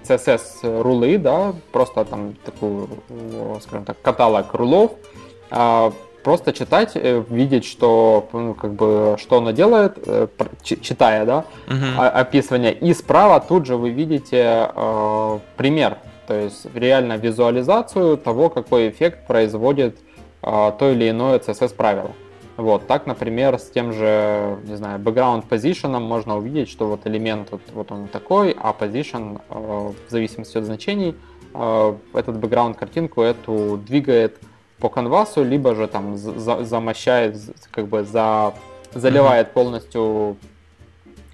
[0.06, 2.88] CSS рулы, да, просто там такую,
[3.60, 4.92] скажем так, каталог рулов,
[5.50, 5.90] э,
[6.22, 10.28] просто читать, э, видеть, что, ну, как бы, что оно делает, э,
[10.62, 12.08] читая, да, uh-huh.
[12.08, 12.72] описывание.
[12.72, 19.26] И справа тут же вы видите э, пример то есть реально визуализацию того, какой эффект
[19.26, 19.98] производит
[20.42, 22.12] а, то или иное CSS правило.
[22.56, 27.48] Вот, так, например, с тем же, не знаю, background position можно увидеть, что вот элемент
[27.50, 31.14] вот, вот он такой, а position э, в зависимости от значений
[31.52, 34.38] э, этот background картинку эту двигает
[34.78, 37.36] по канвасу, либо же там за, замощает,
[37.70, 38.54] как бы за,
[38.94, 40.36] заливает полностью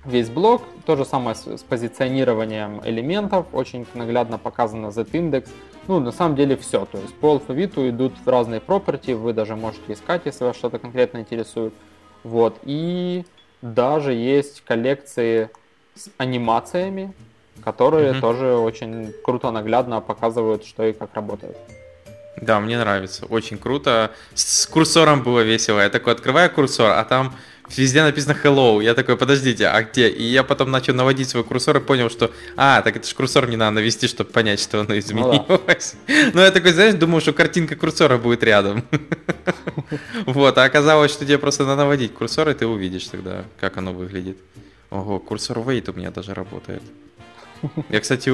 [0.05, 0.63] весь блок.
[0.87, 5.51] То же самое с, с позиционированием элементов, очень наглядно показано z-индекс.
[5.89, 9.93] Ну, на самом деле все, то есть по алфавиту идут разные property, вы даже можете
[9.93, 11.75] искать, если вас что-то конкретно интересует.
[12.23, 13.25] Вот, и
[13.63, 15.51] даже есть коллекции
[15.97, 17.13] с анимациями,
[17.65, 18.21] которые mm-hmm.
[18.21, 21.57] тоже очень круто наглядно показывают, что и как работает.
[22.41, 24.11] Да, мне нравится, очень круто.
[24.35, 25.81] С курсором было весело.
[25.81, 27.37] Я такой открываю курсор, а там
[27.77, 28.83] везде написано hello.
[28.83, 30.09] Я такой, подождите, а где?
[30.09, 33.47] И я потом начал наводить свой курсор и понял, что, а, так это же курсор
[33.47, 35.41] мне надо навести, чтобы понять, что оно изменилось.
[35.49, 36.31] Ну, да.
[36.35, 38.85] ну я такой, знаешь, думал, что картинка курсора будет рядом.
[40.27, 43.93] вот, а оказалось, что тебе просто надо наводить курсор, и ты увидишь тогда, как оно
[43.93, 44.39] выглядит.
[44.91, 46.83] Ого, курсор wait у меня даже работает.
[47.89, 48.31] Я, кстати,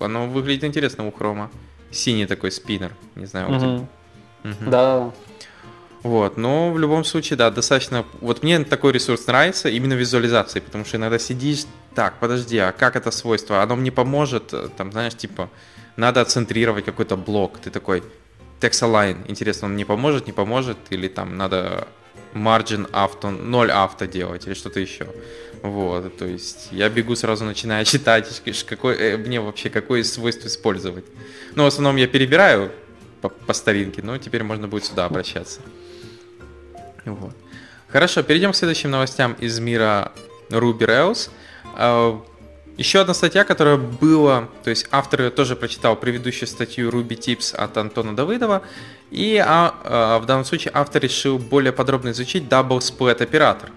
[0.00, 1.50] оно выглядит интересно у хрома.
[1.94, 3.56] Синий такой спиннер, не знаю.
[3.56, 3.88] Угу.
[4.60, 5.12] Да, да.
[6.02, 8.04] Вот, но в любом случае, да, достаточно...
[8.20, 12.96] Вот мне такой ресурс нравится именно визуализацией, потому что иногда сидишь, так, подожди, а как
[12.96, 13.62] это свойство?
[13.62, 15.48] Оно мне поможет, э, там, знаешь, типа,
[15.96, 17.58] надо центрировать какой-то блок.
[17.58, 18.02] Ты такой,
[18.60, 20.76] text align, интересно, он мне поможет, не поможет?
[20.90, 21.88] Или там надо
[22.34, 25.06] margin авто, 0 авто делать или что-то еще.
[25.64, 31.06] Вот, то есть я бегу сразу, начинаю читать, какой, э, мне вообще какое свойство использовать.
[31.54, 32.70] Ну, в основном я перебираю
[33.22, 35.62] по, по старинке, но теперь можно будет сюда обращаться.
[37.06, 37.34] Вот.
[37.88, 40.12] Хорошо, перейдем к следующим новостям из мира
[40.50, 41.30] Ruby Rails.
[41.76, 42.22] А,
[42.76, 47.56] еще одна статья, которая была, то есть автор ее тоже прочитал предыдущую статью Ruby Tips
[47.56, 48.62] от Антона Давыдова,
[49.10, 53.70] и а, а, в данном случае автор решил более подробно изучить Double Split оператор.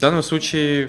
[0.00, 0.88] В данном случае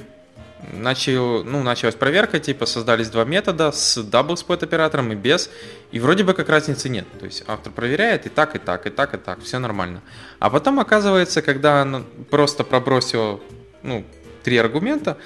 [0.71, 5.49] начал, ну, началась проверка, типа создались два метода с double split оператором и без,
[5.91, 7.05] и вроде бы как разницы нет.
[7.19, 10.01] То есть автор проверяет и так, и так, и так, и так, все нормально.
[10.39, 13.43] А потом оказывается, когда он просто пробросил,
[13.83, 14.05] ну,
[14.43, 15.17] три аргумента,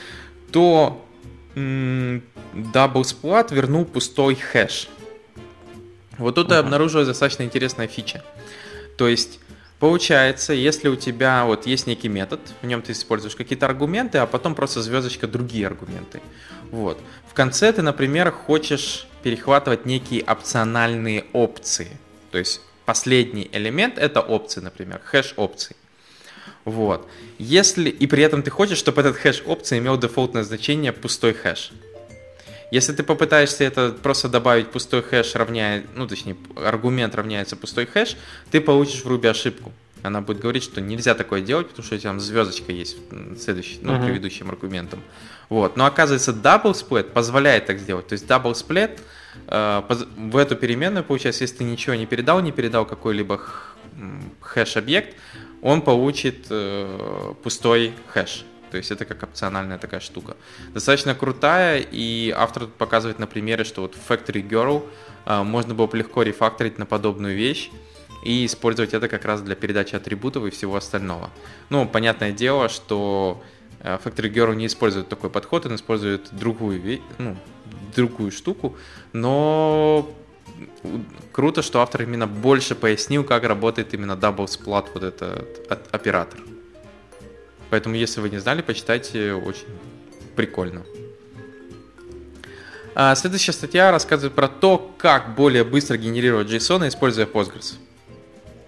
[0.51, 1.05] то
[1.53, 2.23] м-
[2.55, 4.89] double split вернул пустой хэш.
[6.17, 6.57] Вот тут uh-huh.
[6.57, 8.23] обнаружилась достаточно интересная фича.
[8.97, 9.39] То есть
[9.79, 14.25] Получается, если у тебя вот есть некий метод, в нем ты используешь какие-то аргументы, а
[14.25, 16.21] потом просто звездочка другие аргументы.
[16.71, 16.99] Вот.
[17.29, 21.89] В конце ты, например, хочешь перехватывать некие опциональные опции.
[22.31, 25.75] То есть последний элемент это опции, например, хэш опций.
[26.63, 27.07] Вот.
[27.37, 31.71] Если и при этом ты хочешь, чтобы этот хэш опции имел дефолтное значение пустой хэш.
[32.71, 38.17] Если ты попытаешься это просто добавить пустой хэш равняя, ну точнее аргумент равняется пустой хэш,
[38.51, 39.71] ты получишь в Ruby ошибку.
[40.03, 42.97] Она будет говорить, что нельзя такое делать, потому что там звездочка есть
[43.39, 44.05] следующий, ну, uh-huh.
[44.05, 45.01] предыдущим аргументом.
[45.49, 45.77] Вот.
[45.77, 48.07] Но оказывается, double split позволяет так сделать.
[48.07, 48.99] То есть double split
[49.47, 49.81] э,
[50.17, 53.41] в эту переменную, получается, если ты ничего не передал, не передал какой-либо
[54.41, 55.15] хэш-объект,
[55.61, 58.45] он получит э, пустой хэш.
[58.75, 60.35] То есть это как опциональная такая штука.
[60.73, 64.85] Достаточно крутая, и автор тут показывает на примере, что вот Factory Girl
[65.25, 67.71] э, можно было бы легко рефакторить на подобную вещь
[68.25, 71.29] и использовать это как раз для передачи атрибутов и всего остального.
[71.69, 73.41] Ну, понятное дело, что
[73.79, 77.37] э, Factory Girl не использует такой подход, он использует другую, ну,
[77.95, 78.75] другую штуку,
[79.13, 80.05] но
[81.31, 86.41] круто, что автор именно больше пояснил, как работает именно double splat вот этот оператор.
[87.69, 89.67] Поэтому, если вы не знали, почитайте, очень
[90.35, 90.83] прикольно.
[92.93, 97.75] А следующая статья рассказывает про то, как более быстро генерировать JSON, используя Postgres.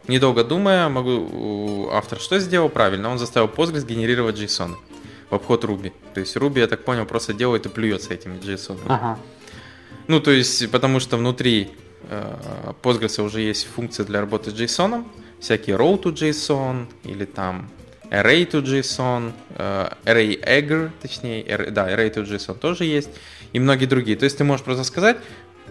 [0.07, 3.09] Недолго думая, могу, автор что сделал правильно?
[3.09, 4.75] Он заставил Postgres генерировать JSON.
[5.29, 5.91] в обход Ruby.
[6.13, 8.79] То есть Ruby, я так понял, просто делает и плюется этими JSON.
[8.87, 9.19] Ага.
[10.07, 11.71] Ну, то есть, потому что внутри
[12.09, 15.05] э, Postgres уже есть функция для работы с JSON,
[15.39, 17.69] всякие row to JSON или там
[18.11, 23.09] array to JSON, э, точнее, да, array to JSON тоже есть,
[23.53, 24.17] и многие другие.
[24.17, 25.17] То есть ты можешь просто сказать,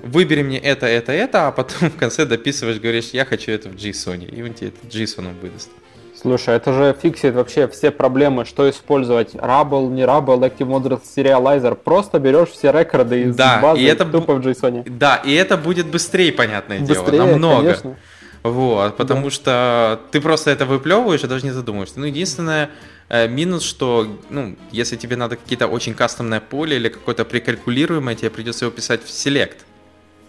[0.03, 3.75] выбери мне это, это, это, а потом в конце дописываешь, говоришь, я хочу это в
[3.75, 5.71] JSON, и он тебе это JSON выдаст.
[6.19, 11.75] Слушай, это же фиксит вообще все проблемы, что использовать, Rubble, не Rubble, Active Model Serializer.
[11.75, 14.89] Просто берешь все рекорды из да, базы и это тупо в JSON.
[14.89, 17.63] Да, и это будет быстрее, понятное Быстрее, дело, намного.
[17.63, 17.97] конечно.
[18.43, 19.31] Вот, потому да.
[19.31, 21.99] что ты просто это выплевываешь и даже не задумываешься.
[21.99, 22.71] Ну, единственное,
[23.09, 28.31] э, минус, что, ну, если тебе надо какие-то очень кастомное поле или какое-то прикалькулируемое, тебе
[28.31, 29.59] придется его писать в Select.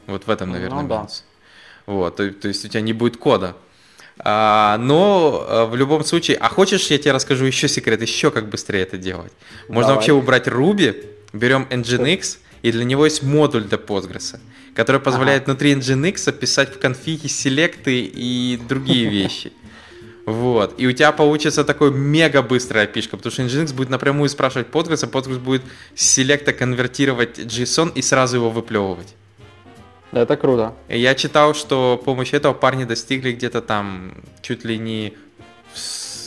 [0.07, 0.95] Вот в этом, наверное, ну, да.
[0.97, 1.23] минус.
[1.85, 3.55] Вот, то, то есть у тебя не будет кода.
[4.19, 8.49] А, но а, в любом случае, а хочешь, я тебе расскажу еще секрет, еще как
[8.49, 9.31] быстрее это делать?
[9.67, 9.95] Можно Давай.
[9.95, 14.39] вообще убрать Ruby, берем Nginx, и для него есть модуль для Postgres,
[14.73, 15.51] который позволяет ага.
[15.51, 19.51] внутри Nginx писать в конфиге селекты и другие вещи.
[20.25, 20.75] Вот.
[20.77, 25.03] И у тебя получится такой мега быстрая пишка, потому что Nginx будет напрямую спрашивать Postgres,
[25.03, 25.63] а Postgres будет
[25.95, 29.15] с селекта конвертировать JSON и сразу его выплевывать.
[30.11, 30.73] Это круто.
[30.89, 35.13] Я читал, что с помощью этого парни достигли где-то там чуть ли не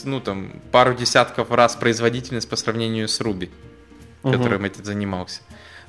[0.03, 3.49] ну там пару десятков раз производительность по сравнению с Ruby,
[4.23, 4.33] угу.
[4.33, 5.41] которым этим занимался.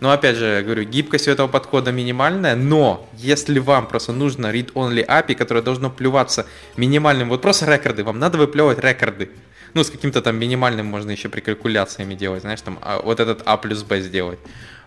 [0.02, 4.48] Но опять же, я говорю, гибкость у этого подхода минимальная, но если вам просто нужно
[4.48, 6.44] read-only API, которое должно плюваться
[6.76, 9.30] минимальным, вот просто рекорды, вам надо выплевывать рекорды.
[9.74, 13.42] Ну, с каким-то там минимальным можно еще при калькуляциями делать, знаешь, там а, вот этот
[13.44, 14.40] A плюс B сделать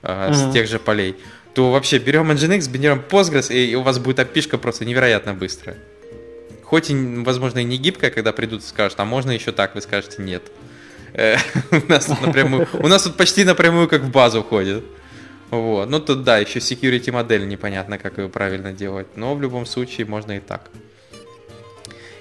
[0.04, 0.34] э, mm-hmm.
[0.34, 1.16] с тех же полей
[1.54, 5.78] то вообще берем Nginx, берем Postgres, и у вас будет опишка просто невероятно быстрая.
[6.64, 9.80] Хоть и, возможно, и не гибкая, когда придут и скажут, а можно еще так, вы
[9.80, 10.44] скажете нет.
[11.14, 11.38] Э,
[11.72, 14.84] у нас напрямую, у нас тут почти напрямую как в базу ходит.
[15.52, 15.90] Вот.
[15.90, 19.08] Ну тут да, еще security модель непонятно, как ее правильно делать.
[19.16, 20.70] Но в любом случае можно и так.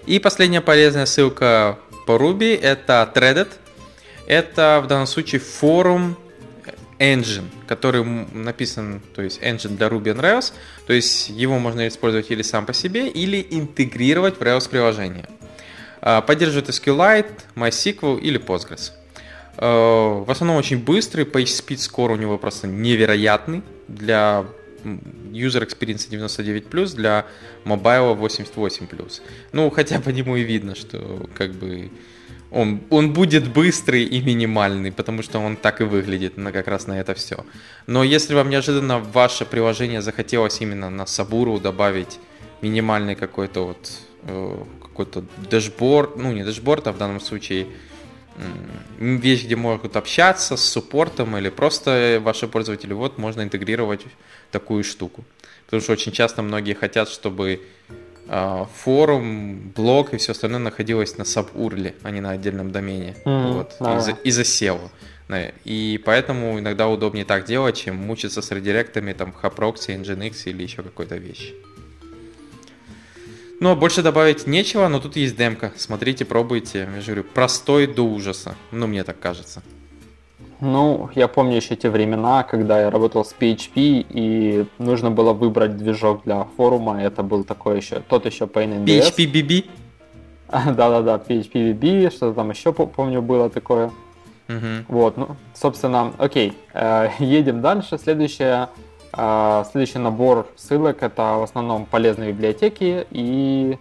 [0.06, 3.48] И последняя полезная ссылка по Ruby это Threaded.
[4.26, 6.16] Это в данном случае форум
[6.98, 10.52] engine, который написан, то есть engine для Ruby on Rails,
[10.86, 15.28] то есть его можно использовать или сам по себе, или интегрировать в Rails приложение.
[16.00, 18.92] А, поддерживает SQLite, MySQL или Postgres.
[19.56, 24.44] А, в основном очень быстрый, PageSpeed score у него просто невероятный для
[24.84, 27.26] User Experience 99+, для
[27.64, 29.20] Mobile 88+.
[29.52, 31.90] Ну, хотя по нему и видно, что как бы
[32.50, 36.86] он, он будет быстрый и минимальный, потому что он так и выглядит на, как раз
[36.86, 37.44] на это все.
[37.86, 42.20] Но если вам неожиданно ваше приложение захотелось именно на Сабуру добавить
[42.62, 43.90] минимальный какой-то вот
[44.22, 47.66] э, какой-то дашборд, ну не дашборд, а в данном случае
[48.98, 54.02] вещь, где могут общаться с суппортом или просто ваши пользователи, вот можно интегрировать
[54.50, 55.24] такую штуку.
[55.66, 57.62] Потому что очень часто многие хотят, чтобы
[58.28, 63.16] а, форум, блог и все остальное находилось на сабурле, а не на отдельном домене.
[63.24, 63.98] Mm, вот, да.
[63.98, 64.90] из-за, из-за SEO.
[65.64, 70.62] И поэтому иногда удобнее так делать, чем мучиться с редиректами там в Haproxy, Nginx или
[70.62, 71.54] еще какой-то вещи.
[73.64, 75.72] Ну, больше добавить нечего, но тут есть демка.
[75.78, 76.86] Смотрите, пробуйте.
[76.94, 78.56] Я же говорю, простой до ужаса.
[78.70, 79.62] Ну, мне так кажется.
[80.60, 85.78] Ну, я помню еще те времена, когда я работал с PHP, и нужно было выбрать
[85.78, 87.02] движок для форума.
[87.02, 88.84] Это был такой еще, тот еще PainNDS.
[88.84, 89.64] PHP-BB?
[90.76, 93.90] Да-да-да, PHP-BB, что-то там еще, помню, было такое.
[94.50, 94.84] Угу.
[94.88, 97.96] Вот, ну, собственно, окей, э, едем дальше.
[97.96, 98.93] Следующее, э,
[99.70, 103.78] следующий набор ссылок это в основном полезные библиотеки и,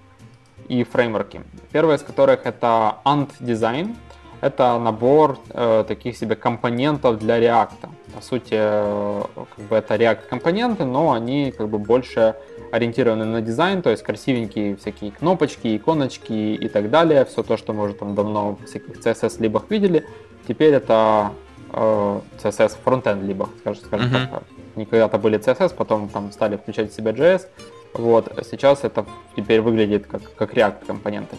[0.68, 1.42] и фреймворки.
[1.72, 3.96] Первое из которых это Ant Design.
[4.42, 7.90] Это набор э, таких себе компонентов для React.
[8.14, 9.24] По сути, э,
[9.56, 12.36] как бы это React компоненты, но они как бы больше
[12.74, 17.24] ориентированы на дизайн, то есть красивенькие всякие кнопочки, иконочки и так далее.
[17.24, 20.06] Все то, что мы уже там давно в всяких CSS либах видели.
[20.46, 21.32] Теперь это
[21.72, 24.30] э, CSS фронтенд либо, скажем, скажем mm-hmm.
[24.30, 24.44] так.
[24.76, 27.48] Они когда-то были CSS, потом там стали включать в себя JS.
[27.94, 29.06] Вот, сейчас это
[29.36, 31.36] теперь выглядит как, как React компоненты.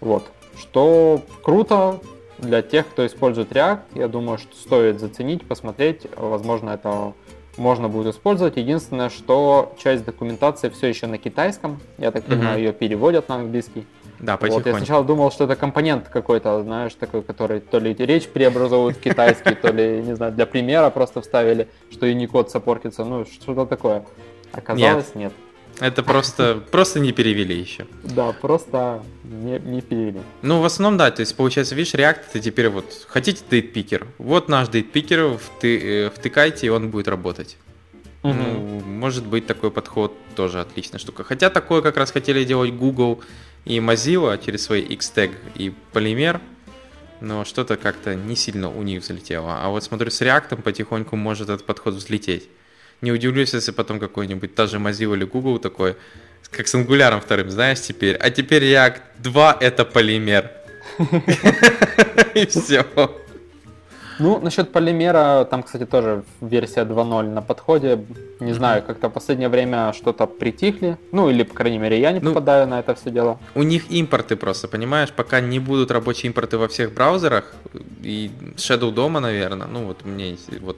[0.00, 0.24] Вот.
[0.58, 2.00] Что круто,
[2.38, 6.06] для тех, кто использует React, я думаю, что стоит заценить, посмотреть.
[6.16, 7.14] Возможно, это
[7.56, 8.56] можно будет использовать.
[8.56, 11.80] Единственное, что часть документации все еще на китайском.
[11.98, 12.62] Я так понимаю, mm-hmm.
[12.62, 13.86] ее переводят на английский.
[14.22, 18.28] Да, Вот, я сначала думал, что это компонент какой-то, знаешь, такой, который то ли речь
[18.28, 23.24] преобразовывают в китайский, то ли, не знаю, для примера просто вставили, что Unicode саппортится, ну,
[23.24, 24.04] что-то такое.
[24.52, 25.32] Оказалось, нет.
[25.32, 25.32] нет.
[25.80, 27.86] Это просто, просто не перевели еще.
[28.04, 30.20] Да, просто не, не перевели.
[30.42, 34.48] Ну, в основном, да, то есть, получается, видишь, React это теперь вот, хотите дейтпикер, вот
[34.48, 37.56] наш дейтпикер, вты, э, втыкайте, и он будет работать.
[38.22, 38.32] Угу.
[38.32, 41.24] Ну, может быть, такой подход тоже отличная штука.
[41.24, 43.20] Хотя такое как раз хотели делать Google
[43.64, 46.40] и Mozilla через свои Xtag и Polymer,
[47.20, 49.62] но что-то как-то не сильно у них взлетело.
[49.62, 52.48] А вот смотрю, с React потихоньку может этот подход взлететь.
[53.00, 55.96] Не удивлюсь, если потом какой-нибудь та же Mozilla или Google такой,
[56.50, 58.16] как с Angular вторым, знаешь, теперь.
[58.16, 60.50] А теперь React 2 это полимер.
[62.34, 62.84] И все.
[64.22, 68.04] Ну, насчет полимера, там, кстати, тоже версия 2.0 на подходе.
[68.40, 70.96] Не знаю, как-то в последнее время что-то притихли.
[71.12, 73.38] Ну, или, по крайней мере, я не ну, попадаю на это все дело.
[73.54, 75.10] У них импорты просто, понимаешь?
[75.10, 77.52] Пока не будут рабочие импорты во всех браузерах,
[78.02, 80.76] и Shadow дома, наверное, ну, вот мне вот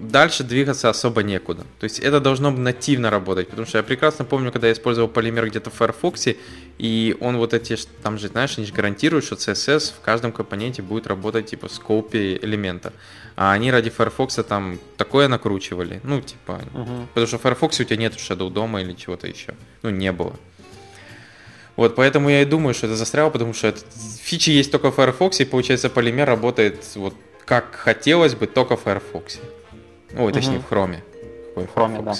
[0.00, 1.62] дальше двигаться особо некуда.
[1.78, 5.48] То есть это должно нативно работать, потому что я прекрасно помню, когда я использовал полимер
[5.48, 6.28] где-то в Firefox,
[6.80, 10.80] и он вот эти, там же, знаешь, они же гарантируют, что CSS в каждом компоненте
[10.80, 12.94] будет работать типа с копией элемента.
[13.36, 17.06] А они ради Firefox там такое накручивали, ну типа, uh-huh.
[17.08, 20.34] потому что в Firefox у тебя нет Shadow дома или чего-то еще, ну не было.
[21.76, 23.80] Вот, поэтому я и думаю, что это застряло, потому что это,
[24.22, 27.14] фичи есть только в Firefox, и получается полимер работает вот
[27.44, 29.38] как хотелось бы только в Firefox.
[30.16, 30.64] Ой, точнее, угу.
[30.64, 31.04] в хроме.
[31.56, 32.14] в хроме, да.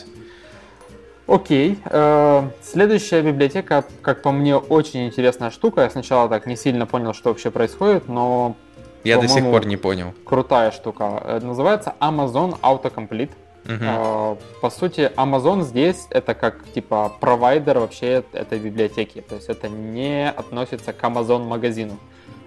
[1.30, 1.78] Окей.
[1.84, 5.82] Э, следующая библиотека, как по мне, очень интересная штука.
[5.82, 8.56] Я сначала так не сильно понял, что вообще происходит, но...
[9.04, 10.12] Я до сих пор не понял.
[10.24, 11.22] Крутая штука.
[11.24, 13.30] Э, называется Amazon Autocomplete.
[13.64, 14.38] Угу.
[14.60, 19.20] По сути, Amazon здесь это как типа провайдер вообще этой библиотеки.
[19.20, 21.98] То есть это не относится к Amazon магазину.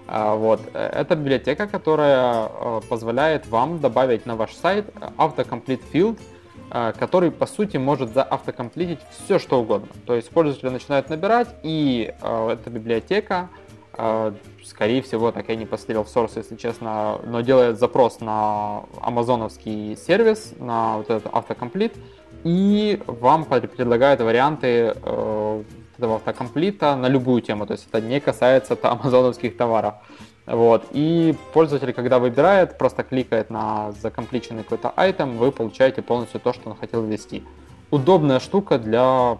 [0.06, 0.60] Вот.
[0.74, 2.48] Это библиотека, которая
[2.90, 6.18] позволяет вам добавить на ваш сайт автокомплит field,
[6.98, 9.88] который, по сути, может заавтокомплитить все, что угодно.
[10.06, 13.48] То есть пользователи начинают набирать, и э, эта библиотека,
[14.64, 19.96] скорее всего, так я не посмотрел в source, если честно, но делает запрос на амазоновский
[19.96, 21.94] сервис, на вот этот автокомплит,
[22.42, 24.96] и вам предлагает варианты
[25.96, 29.94] этого автокомплита на любую тему, то есть это не касается амазоновских товаров.
[30.46, 30.84] Вот.
[30.92, 36.70] И пользователь, когда выбирает, просто кликает на закомпличенный какой-то айтем, вы получаете полностью то, что
[36.70, 37.42] он хотел ввести.
[37.90, 39.38] Удобная штука для,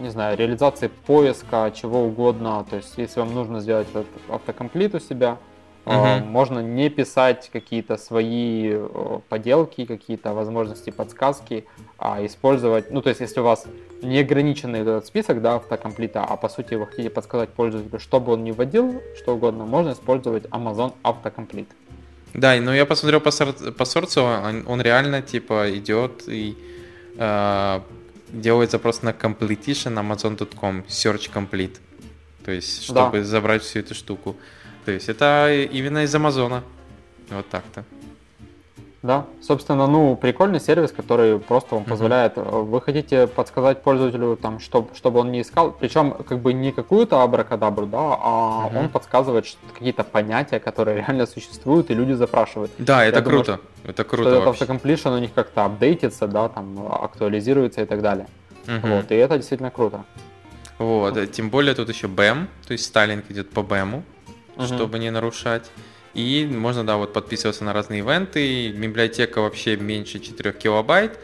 [0.00, 2.64] не знаю, реализации поиска, чего угодно.
[2.70, 5.38] То есть, если вам нужно сделать этот автокомплит у себя,
[5.86, 6.24] Uh-huh.
[6.24, 11.66] Можно не писать какие-то свои э, поделки, какие-то возможности, подсказки,
[11.98, 13.66] а использовать, ну то есть если у вас
[14.04, 18.52] неограниченный этот список, да, автокомплита, а по сути вы хотите подсказать пользователю, чтобы он не
[18.52, 21.68] вводил, что угодно, можно использовать Amazon Автокомплит.
[22.34, 26.56] Да, но я посмотрел по, сор- по сорцу, он, он реально типа идет и
[27.16, 27.80] э,
[28.32, 31.76] делает запрос на completion amazon.com, search complete.
[32.44, 33.24] То есть, чтобы да.
[33.24, 34.36] забрать всю эту штуку.
[34.84, 36.62] То есть это именно из Амазона.
[37.30, 37.84] Вот так-то.
[39.04, 42.62] Да, собственно, ну, прикольный сервис, который просто вам позволяет, mm-hmm.
[42.62, 47.20] вы хотите подсказать пользователю, там, что, чтобы он не искал, причем как бы не какую-то
[47.20, 48.78] абракадабру, да, а mm-hmm.
[48.78, 49.44] он подсказывает
[49.74, 52.70] какие-то понятия, которые реально существуют, и люди запрашивают.
[52.78, 54.38] Да, это Я круто, думаю, это круто что вообще.
[54.38, 58.26] Этот автокомплишн у них как-то апдейтится, да, там, актуализируется и так далее.
[58.64, 58.96] Mm-hmm.
[58.96, 60.04] Вот, и это действительно круто.
[60.78, 64.02] Вот, тем более тут еще BEM, то есть стайлинг идет по BEM,
[64.56, 64.64] угу.
[64.64, 65.70] чтобы не нарушать.
[66.14, 68.70] И можно, да, вот подписываться на разные ивенты.
[68.70, 71.18] Библиотека вообще меньше 4 килобайт.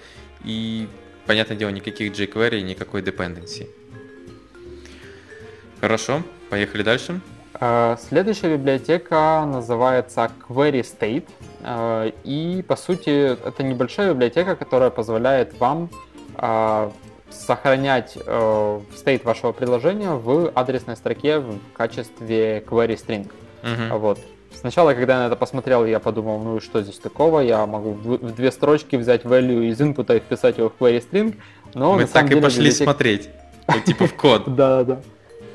[0.45, 0.89] И,
[1.27, 3.69] понятное дело, никаких jQuery, никакой dependency.
[5.81, 7.21] Хорошо, поехали дальше.
[7.55, 11.29] А, следующая библиотека называется Query State.
[11.63, 15.89] А, и, по сути, это небольшая библиотека, которая позволяет вам
[16.35, 16.93] а,
[17.31, 23.31] сохранять э, state вашего приложения в адресной строке в качестве query string.
[23.63, 23.99] Uh-huh.
[23.99, 24.19] Вот.
[24.55, 27.41] Сначала, когда я на это посмотрел, я подумал, ну и что здесь такого?
[27.41, 31.37] Я могу в две строчки взять value из инпута и вписать его в query string.
[31.75, 32.85] Но Мы так и деле, пошли библиотека...
[32.85, 33.31] смотреть.
[33.87, 34.43] типа в код.
[34.47, 35.01] Да, да.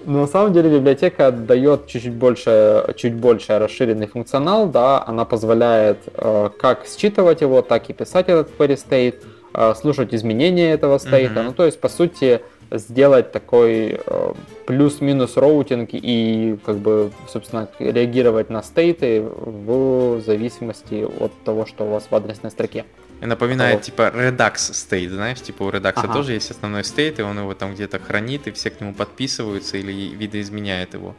[0.05, 5.97] Но на самом деле библиотека дает чуть-чуть больше, чуть больше расширенный функционал, да, она позволяет
[6.13, 9.15] э, как считывать его, так и писать этот query state,
[9.57, 11.39] Э, слушать изменения этого стейта.
[11.39, 11.43] Mm-hmm.
[11.43, 12.41] Ну, то есть, по сути,
[12.71, 14.33] сделать такой э,
[14.65, 21.91] плюс-минус роутинг и, как бы, собственно, реагировать на стейты в зависимости от того, что у
[21.91, 22.85] вас в адресной строке.
[23.21, 23.83] И напоминает, вот.
[23.83, 26.13] типа, Redux state, знаешь, типа у Redux ага.
[26.13, 29.77] тоже есть основной state, и он его там где-то хранит, и все к нему подписываются
[29.77, 31.15] или видоизменяет его.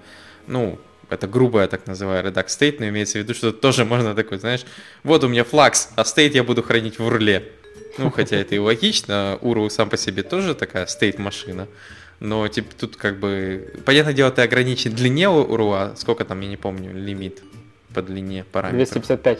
[0.46, 0.78] Ну,
[1.08, 4.64] это грубая так называемая Redux state, но имеется в виду, что тоже можно такой, знаешь,
[5.04, 7.52] вот у меня Flux, а state я буду хранить в урле.
[7.98, 11.66] Ну, хотя это и логично, URL сам по себе тоже такая стейт-машина.
[12.20, 13.72] Но типа тут как бы...
[13.84, 15.94] Понятное дело, ты ограничен длине Уруа.
[15.96, 17.42] Сколько там, я не помню, лимит
[17.94, 18.88] по длине параметров?
[18.88, 19.38] 255.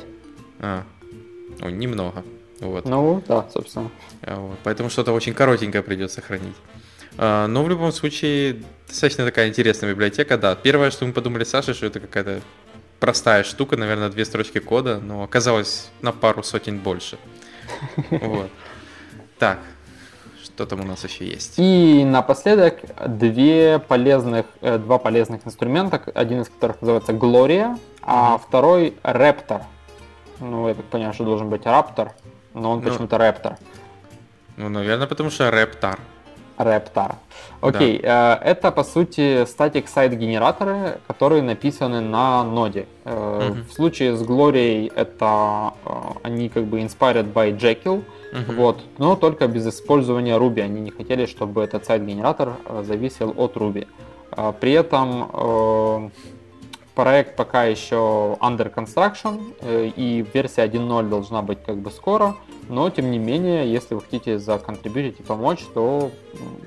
[0.61, 0.84] А,
[1.61, 2.24] ну, немного.
[2.61, 2.87] Вот.
[2.87, 3.91] Ну, да, собственно.
[4.22, 4.59] А, вот.
[4.64, 6.57] Поэтому что-то очень коротенькое придется хранить.
[7.18, 10.55] А, но в любом случае, достаточно такая интересная библиотека, да.
[10.55, 12.41] Первое, что мы подумали с Сашей, что это какая-то
[13.01, 17.18] простая штука, наверное, две строчки кода, но оказалось на пару сотен больше.
[18.10, 18.50] Вот.
[19.38, 19.58] Так,
[20.42, 21.54] что там у нас еще есть?
[21.58, 28.96] И напоследок две полезных, э, два полезных инструмента, один из которых называется Gloria, а второй
[29.02, 29.62] Raptor.
[30.40, 32.12] Ну, я так понимаю, что должен быть Raptor,
[32.54, 33.56] но он Ну, почему-то Raptor.
[34.56, 35.98] Ну, наверное, потому что Raptor.
[36.59, 37.14] Raptor.
[37.61, 42.86] Окей, э, это по сути static сайт генераторы, которые написаны на ноде.
[43.04, 43.64] Э, Мгм.
[43.68, 45.90] В случае с Glory это э,
[46.22, 48.02] они как бы inspired by Jekyll,
[48.32, 48.57] Мгм.
[48.57, 50.61] вот, но только без использования Ruby.
[50.62, 53.86] Они не хотели, чтобы этот сайт-генератор э, зависел от Ruby.
[54.61, 56.11] При этом
[56.97, 62.34] проект пока еще under construction, э, и версия 1.0 должна быть как бы скоро,
[62.68, 66.11] но тем не менее, если вы хотите законтрибьютить и помочь, то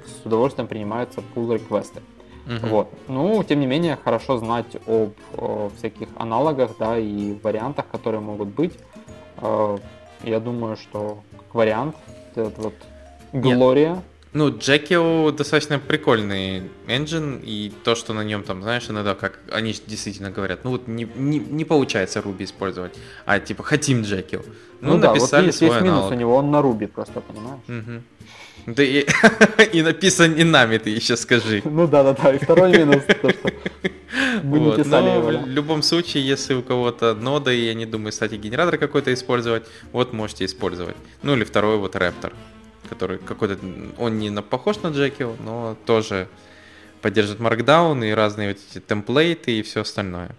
[0.06, 2.02] с удовольствием принимаются pull реквесты.
[2.46, 2.70] Мгм.
[2.70, 2.88] Вот.
[3.08, 8.50] Ну, тем не менее, хорошо знать об э, всяких аналогах, да, и вариантах, которые могут
[8.50, 8.74] быть.
[9.38, 9.78] Э,
[10.24, 11.96] я думаю, что как вариант
[12.36, 12.74] этот вот
[13.92, 14.00] Нет.
[14.32, 19.74] Ну, Jekyll достаточно прикольный engine, и то, что на нем там, знаешь, иногда как они
[19.88, 22.94] действительно говорят, ну вот не, не, не получается Ruby использовать,
[23.26, 24.46] а типа хотим Jekyll.
[24.82, 26.12] Ну, да, вот написали есть, свой есть минус аналог.
[26.12, 27.62] у него, он на Ruby просто, понимаешь?
[27.68, 28.04] Мгм.
[28.68, 29.06] Да и,
[29.74, 31.62] и написан не нами, ты еще скажи.
[31.66, 32.34] Ну да, да, да.
[32.34, 33.52] И второй минус, то, что
[34.44, 35.32] мы не Вот, писали но его.
[35.32, 35.40] да.
[35.40, 40.14] в любом случае, если у кого-то нода, и они думают, кстати, генератор какой-то использовать, вот
[40.14, 40.96] можете использовать.
[41.24, 42.34] Ну или второй вот Raptor,
[42.90, 43.58] который какой-то,
[43.98, 46.28] он не похож на Jekyll, но тоже
[47.02, 50.30] поддержит Markdown и разные вот эти темплейты и все остальное.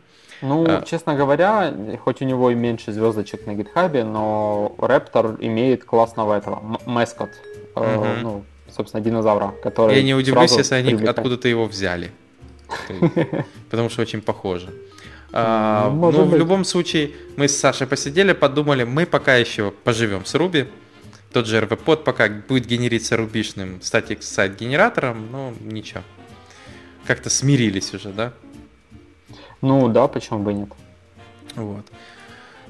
[0.42, 0.82] Ну, А.
[0.82, 1.72] честно говоря,
[2.04, 7.28] хоть у него и меньше звездочек на гитхабе, но Raptor имеет классного этого, м- маскот,
[7.76, 8.42] э, ну,
[8.74, 11.18] собственно, динозавра, который Я не удивлюсь, если они привлекает.
[11.18, 12.10] откуда-то его взяли.
[13.70, 14.68] Потому что очень похоже.
[15.32, 20.34] А, Ну, в любом случае, мы с Сашей посидели, подумали, мы пока еще поживем с
[20.34, 20.66] Ruby.
[21.32, 26.02] Тот же RV-под пока будет генериться рубишным статик сайт генератором, ну ничего.
[27.06, 28.32] Как-то смирились уже, да?
[29.60, 30.70] Ну да, почему бы нет.
[31.54, 31.86] Вот.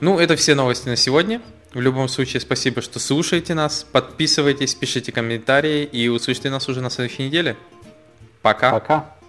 [0.00, 1.40] Ну, это все новости на сегодня.
[1.72, 3.84] В любом случае, спасибо, что слушаете нас.
[3.84, 7.56] Подписывайтесь, пишите комментарии и услышите нас уже на следующей неделе.
[8.42, 8.72] Пока.
[8.72, 9.19] Пока.